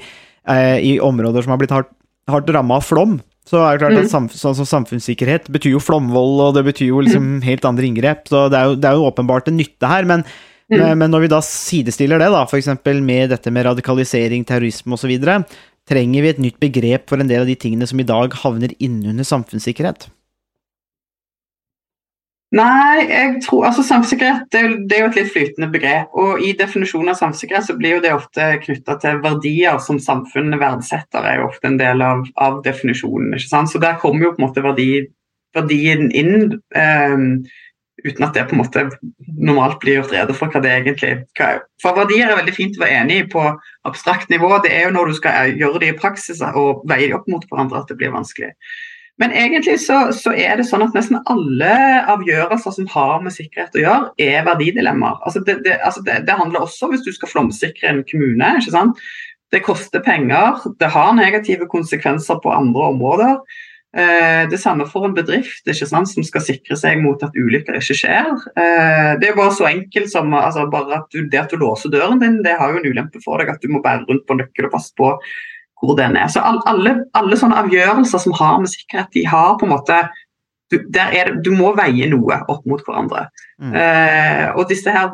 uh, 0.49 0.79
i 0.79 0.97
områder 1.03 1.45
som 1.45 1.55
har 1.55 1.61
blitt 1.63 1.75
hardt, 1.75 1.93
hardt 2.31 2.53
ramma 2.55 2.79
av 2.79 2.87
flom, 2.87 3.19
så 3.49 3.59
er 3.67 3.75
det 3.75 3.83
klart 3.83 3.99
at 4.05 4.13
samf 4.13 4.37
sånn 4.39 4.55
som 4.55 4.69
samfunnssikkerhet 4.69 5.51
betyr 5.53 5.75
jo 5.75 5.83
flomvold, 5.83 6.39
og 6.45 6.57
det 6.57 6.63
betyr 6.69 6.93
jo 6.93 7.03
liksom 7.03 7.41
helt 7.43 7.67
andre 7.67 7.89
inngrep. 7.89 8.29
Så 8.31 8.47
det 8.53 8.61
er 8.61 8.71
jo, 8.71 8.79
det 8.79 8.89
er 8.89 8.99
jo 8.99 9.09
åpenbart 9.11 9.51
en 9.51 9.59
nytte 9.59 9.91
her. 9.91 10.07
men 10.09 10.25
men, 10.73 10.99
men 11.03 11.11
når 11.13 11.27
vi 11.27 11.29
da 11.33 11.43
sidestiller 11.45 12.23
det, 12.23 12.31
da, 12.33 12.47
f.eks. 12.47 12.71
med 13.05 13.33
dette 13.35 13.51
med 13.53 13.67
radikalisering, 13.67 14.45
terrorisme 14.49 14.97
osv., 14.97 15.13
trenger 15.91 16.25
vi 16.25 16.31
et 16.31 16.41
nytt 16.41 16.59
begrep 16.63 17.11
for 17.11 17.21
en 17.21 17.29
del 17.29 17.43
av 17.45 17.51
de 17.51 17.59
tingene 17.59 17.89
som 17.91 18.01
i 18.01 18.07
dag 18.09 18.35
havner 18.45 18.75
innunder 18.79 19.27
samfunnssikkerhet? 19.27 20.07
Nei, 22.53 23.07
jeg 23.09 23.39
tror, 23.47 23.65
altså 23.65 23.81
samfunnssikkerhet 23.81 24.51
det, 24.53 24.63
det, 24.91 24.97
er 24.97 25.07
jo 25.07 25.09
et 25.09 25.19
litt 25.23 25.31
flytende 25.33 25.71
begrep. 25.73 26.13
og 26.13 26.43
I 26.45 26.51
definisjonen 26.59 27.15
av 27.15 27.17
samfunnssikkerhet 27.17 27.71
så 27.71 27.77
blir 27.79 27.97
jo 27.97 28.03
det 28.05 28.13
ofte 28.13 28.49
knytta 28.67 28.99
til 29.01 29.23
verdier 29.25 29.81
som 29.81 30.01
samfunnet 30.03 30.61
verdsetter. 30.61 31.25
er 31.25 31.41
jo 31.41 31.49
ofte 31.49 31.71
en 31.71 31.81
del 31.81 32.05
av, 32.05 32.27
av 32.37 32.61
definisjonen. 32.67 33.33
ikke 33.33 33.49
sant? 33.49 33.73
Så 33.73 33.81
Der 33.81 33.97
kommer 34.03 34.27
jo 34.27 34.35
på 34.37 34.43
en 34.43 34.49
måte 34.51 34.67
verdi, 34.67 34.91
verdien 35.57 36.11
inn. 36.13 36.59
Um, 36.77 37.27
uten 38.05 38.25
at 38.27 38.37
det 38.37 38.45
på 38.51 38.57
en 38.57 38.61
måte 38.61 38.85
normalt 39.33 39.81
blir 39.81 40.03
gjort 40.03 40.13
rede 40.13 40.37
for 40.37 40.53
hva 40.53 40.61
det 40.61 40.77
egentlig 40.77 41.11
er. 41.41 41.65
For 41.81 41.97
verdier 41.97 42.29
er 42.29 42.41
veldig 42.43 42.57
fint 42.57 42.77
å 42.77 42.85
være 42.85 43.01
enig 43.01 43.21
i 43.23 43.27
på 43.33 43.49
abstrakt 43.89 44.29
nivå. 44.33 44.53
Det 44.65 44.77
er 44.77 44.91
jo 44.91 44.97
når 44.99 45.09
du 45.09 45.19
skal 45.23 45.57
gjøre 45.57 45.81
det 45.81 45.93
i 45.95 45.99
praksis 45.99 46.45
og 46.53 46.85
veie 46.91 47.09
de 47.09 47.17
opp 47.17 47.29
mot 47.33 47.49
hverandre 47.49 47.81
at 47.81 47.89
det 47.89 47.97
blir 48.01 48.13
vanskelig. 48.13 48.53
Men 49.21 49.35
egentlig 49.37 49.77
så, 49.83 50.07
så, 50.17 50.33
er 50.33 50.57
det 50.57 50.65
sånn 50.67 50.85
at 50.87 50.95
nesten 50.97 51.21
alle 51.31 51.73
avgjørelser 52.11 52.77
som 52.79 52.87
har 52.95 53.21
med 53.25 53.35
sikkerhet 53.35 53.77
å 53.77 53.83
gjøre, 53.83 54.13
er 54.25 54.47
verdidilemmaer. 54.47 55.21
Altså 55.27 55.43
det, 55.45 55.59
det, 55.67 55.77
altså 55.85 56.01
det, 56.07 56.23
det, 56.29 56.39
handler 56.39 56.65
også 56.65 56.89
hvis 56.93 57.05
du 57.05 57.13
skal 57.13 57.31
flomsikre 57.31 57.91
en 57.91 58.01
kommune. 58.09 58.55
ikke 58.59 58.75
sant? 58.75 59.03
Det 59.53 59.61
koster 59.67 60.01
penger, 60.01 60.65
det 60.81 60.89
har 60.95 61.13
negative 61.19 61.69
konsekvenser 61.69 62.41
på 62.41 62.55
andre 62.57 62.89
områder. 62.95 63.37
Eh, 63.93 64.49
det 64.49 64.57
samme 64.57 64.87
for 64.89 65.05
en 65.05 65.13
bedrift 65.13 65.69
ikke 65.69 65.85
sant, 65.91 66.09
som 66.09 66.25
skal 66.25 66.41
sikre 66.47 66.79
seg 66.81 67.03
mot 67.05 67.21
at 67.21 67.37
ulykker 67.37 67.77
ikke 67.77 67.99
skjer. 67.99 68.31
Eh, 68.57 69.11
det 69.21 69.29
er 69.29 69.37
bare 69.37 69.53
så 69.53 69.69
enkelt 69.69 70.09
som 70.09 70.33
altså, 70.33 70.65
bare 70.73 71.03
at 71.03 71.13
du, 71.13 71.27
det 71.29 71.43
at 71.43 71.53
du 71.53 71.61
låser 71.61 71.93
døren 71.93 72.23
din, 72.23 72.41
det 72.47 72.57
har 72.57 72.73
jo 72.73 72.81
en 72.81 72.89
ulempe 72.89 73.21
for 73.21 73.43
deg 73.43 73.53
at 73.53 73.61
du 73.61 73.69
må 73.69 73.85
bære 73.85 74.07
rundt 74.09 74.25
på 74.25 74.39
nøkkel 74.41 74.71
og 74.71 74.73
passe 74.79 74.97
på 74.97 75.13
hvor 75.83 75.99
den 75.99 76.17
er. 76.17 76.31
Så 76.31 76.43
alle, 76.45 76.95
alle, 77.19 77.39
sånne 77.39 77.59
avgjørelser 77.65 78.23
som 78.23 78.37
har 78.39 78.61
med 78.63 78.71
sikkerhet, 78.71 79.11
de 79.15 79.27
har 79.29 79.57
på 79.59 79.67
en 79.67 79.75
måte 79.75 79.99
du, 80.73 80.79
det, 80.95 81.05
du 81.45 81.51
må 81.53 81.75
veie 81.77 82.07
noe 82.09 82.39
opp 82.49 82.65
mot 82.69 82.81
hverandre. 82.87 83.27
Mm. 83.61 83.75
Eh, 83.77 84.47
og 84.57 84.71
disse 84.71 84.95
her 84.95 85.11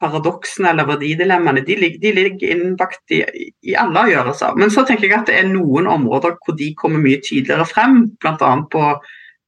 paradoksene 0.00 0.70
eller 0.70 0.86
verdidilemmaene 0.88 1.64
de, 1.66 1.76
de 2.00 2.12
ligger 2.16 2.52
innbakt 2.54 3.12
i, 3.12 3.20
i, 3.66 3.74
alle 3.76 4.06
avgjørelser. 4.06 4.54
Men 4.60 4.72
så 4.72 4.84
tenker 4.86 5.08
jeg 5.08 5.18
at 5.18 5.28
det 5.28 5.40
er 5.40 5.50
noen 5.50 5.90
områder 5.90 6.38
hvor 6.44 6.56
de 6.56 6.70
kommer 6.78 7.02
mye 7.02 7.20
tydeligere 7.24 7.66
frem, 7.68 8.04
bl.a. 8.22 8.52
på 8.72 8.84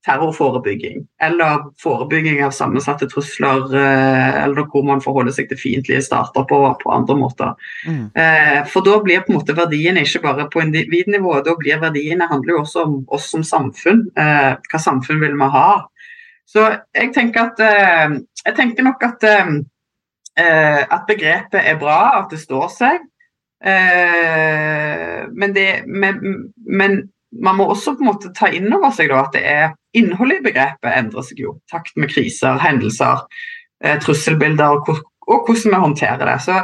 terrorforebygging 0.07 1.07
eller 1.23 1.59
forebygging 1.83 2.45
av 2.45 2.51
sammensatte 2.51 3.07
trusler, 3.11 3.75
eh, 3.77 4.43
eller 4.45 4.67
hvor 4.71 4.85
man 4.87 5.03
forholder 5.05 5.35
seg 5.35 5.49
til 5.51 5.61
fiendtlige 5.61 6.03
stater 6.03 6.47
på, 6.49 6.59
på 6.83 6.93
andre 6.95 7.17
måter. 7.19 7.53
Mm. 7.87 8.05
Eh, 8.19 8.59
for 8.73 8.87
da 8.87 8.99
blir 9.05 9.23
på 9.23 9.33
en 9.33 9.39
måte 9.39 9.57
verdiene 9.57 10.03
ikke 10.03 10.25
bare 10.25 10.49
på 10.51 10.65
individnivå, 10.65 11.39
da 11.47 11.55
blir 11.59 11.83
verdiene 11.83 12.31
handler 12.31 12.57
jo 12.57 12.65
også 12.65 12.87
om 12.87 12.99
oss 13.15 13.31
som 13.35 13.47
samfunn. 13.47 14.09
Eh, 14.19 14.51
hva 14.59 14.83
samfunn 14.83 15.23
vil 15.23 15.39
vi 15.39 15.51
ha? 15.55 15.69
Så 16.53 16.67
jeg 16.93 17.13
tenker 17.15 17.53
at 17.53 17.61
jeg 17.63 18.55
tenker 18.59 18.85
nok 18.85 19.05
at, 19.07 19.23
at 20.37 21.05
begrepet 21.09 21.63
er 21.63 21.79
bra, 21.81 22.19
at 22.19 22.35
det 22.35 22.43
står 22.43 22.67
seg. 22.75 23.07
Men, 23.63 25.55
det, 25.55 25.87
men, 25.87 26.19
men 26.67 26.99
man 27.41 27.57
må 27.57 27.67
også 27.73 27.95
på 27.97 28.05
en 28.05 28.11
måte 28.11 28.33
ta 28.37 28.51
inn 28.53 28.73
over 28.73 28.93
seg 28.95 29.11
da, 29.13 29.23
at 29.25 29.37
det 29.37 29.43
er 29.49 29.69
innholdet 29.97 30.41
i 30.41 30.47
begrepet 30.49 30.97
endrer 30.97 31.27
seg 31.27 31.43
jo. 31.45 31.57
Takt 31.71 31.95
med 31.97 32.13
kriser, 32.13 32.59
hendelser, 32.61 33.25
eh, 33.85 33.99
trusselbilder 34.03 34.81
og, 34.81 34.91
hvordan 35.29 35.71
vi 35.73 35.85
håndterer 35.87 36.27
det. 36.29 36.39
Så 36.45 36.59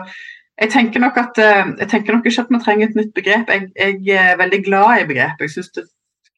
jeg 0.58 0.72
tenker, 0.74 1.00
nok 1.00 1.16
at, 1.20 1.38
eh, 1.38 1.70
jeg 1.84 1.88
tenker 1.92 2.16
nok 2.16 2.26
ikke 2.26 2.44
at 2.44 2.52
vi 2.52 2.64
trenger 2.64 2.88
et 2.88 2.98
nytt 2.98 3.14
begrep. 3.14 3.54
Jeg, 3.54 3.70
jeg 4.04 4.32
er 4.32 4.40
veldig 4.40 4.64
glad 4.66 5.04
i 5.04 5.08
begrepet. 5.12 5.46
Jeg 5.46 5.56
syns 5.56 5.72
det 5.76 5.88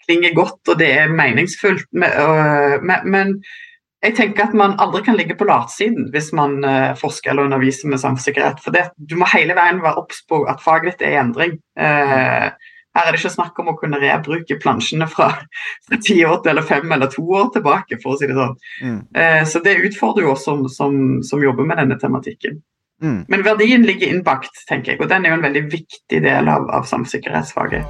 klinger 0.06 0.34
godt 0.34 0.68
og 0.68 0.78
det 0.78 0.92
er 0.98 1.12
meningsfullt. 1.14 1.88
Men 1.92 3.42
jeg 4.00 4.16
tenker 4.16 4.46
at 4.46 4.56
man 4.56 4.78
aldri 4.80 5.02
kan 5.04 5.18
ligge 5.18 5.36
på 5.36 5.46
latsiden 5.48 6.08
hvis 6.14 6.30
man 6.36 6.62
uh, 6.64 6.96
forsker 6.96 7.32
eller 7.32 7.48
underviser 7.50 7.90
med 7.90 8.00
samfunnssikkerhet. 8.00 8.62
For 8.64 8.72
det, 8.74 8.88
du 8.96 9.18
må 9.20 9.28
hele 9.32 9.56
veien 9.58 9.82
være 9.84 10.00
obs 10.00 10.22
på 10.28 10.42
at 10.48 10.62
faget 10.64 10.94
ditt 10.94 11.04
er 11.04 11.16
i 11.16 11.20
endring. 11.20 11.58
Uh, 11.76 12.48
Her 12.96 13.06
er 13.06 13.14
det 13.14 13.20
ikke 13.20 13.34
snakk 13.36 13.58
om 13.62 13.70
å 13.70 13.76
kunne 13.78 14.00
rebruke 14.02 14.56
plansjene 14.62 15.06
fra, 15.10 15.28
fra 15.86 15.98
ti 16.02 16.16
år 16.26 16.40
til 16.42 16.54
eller 16.54 16.66
fem 16.66 16.90
eller 16.90 17.12
to 17.12 17.22
år 17.22 17.52
tilbake, 17.54 18.00
for 18.02 18.14
å 18.14 18.18
si 18.18 18.26
det 18.26 18.38
sånn. 18.38 18.56
Mm. 18.82 18.98
Eh, 19.14 19.42
så 19.46 19.62
det 19.62 19.78
utfordrer 19.86 20.26
jo 20.26 20.34
oss 20.34 20.44
som, 20.48 20.66
som, 20.72 21.20
som 21.26 21.44
jobber 21.44 21.68
med 21.68 21.78
denne 21.82 22.00
tematikken. 22.02 22.58
Mm. 23.02 23.24
Men 23.32 23.44
verdien 23.46 23.86
ligger 23.86 24.10
innbakt, 24.12 24.64
tenker 24.68 24.92
jeg, 24.92 25.00
og 25.00 25.08
den 25.12 25.24
er 25.24 25.32
jo 25.32 25.38
en 25.38 25.46
veldig 25.46 25.62
viktig 25.72 26.20
del 26.26 26.50
av, 26.52 26.66
av 26.74 26.88
samsikkerhetsfaget. 26.90 27.86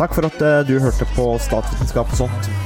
Takk 0.00 0.16
for 0.16 0.26
at 0.28 0.40
eh, 0.42 0.62
du 0.66 0.78
hørte 0.82 1.06
på 1.14 1.34
Statsvitenskap 1.44 2.16
og 2.16 2.24
sånt. 2.24 2.65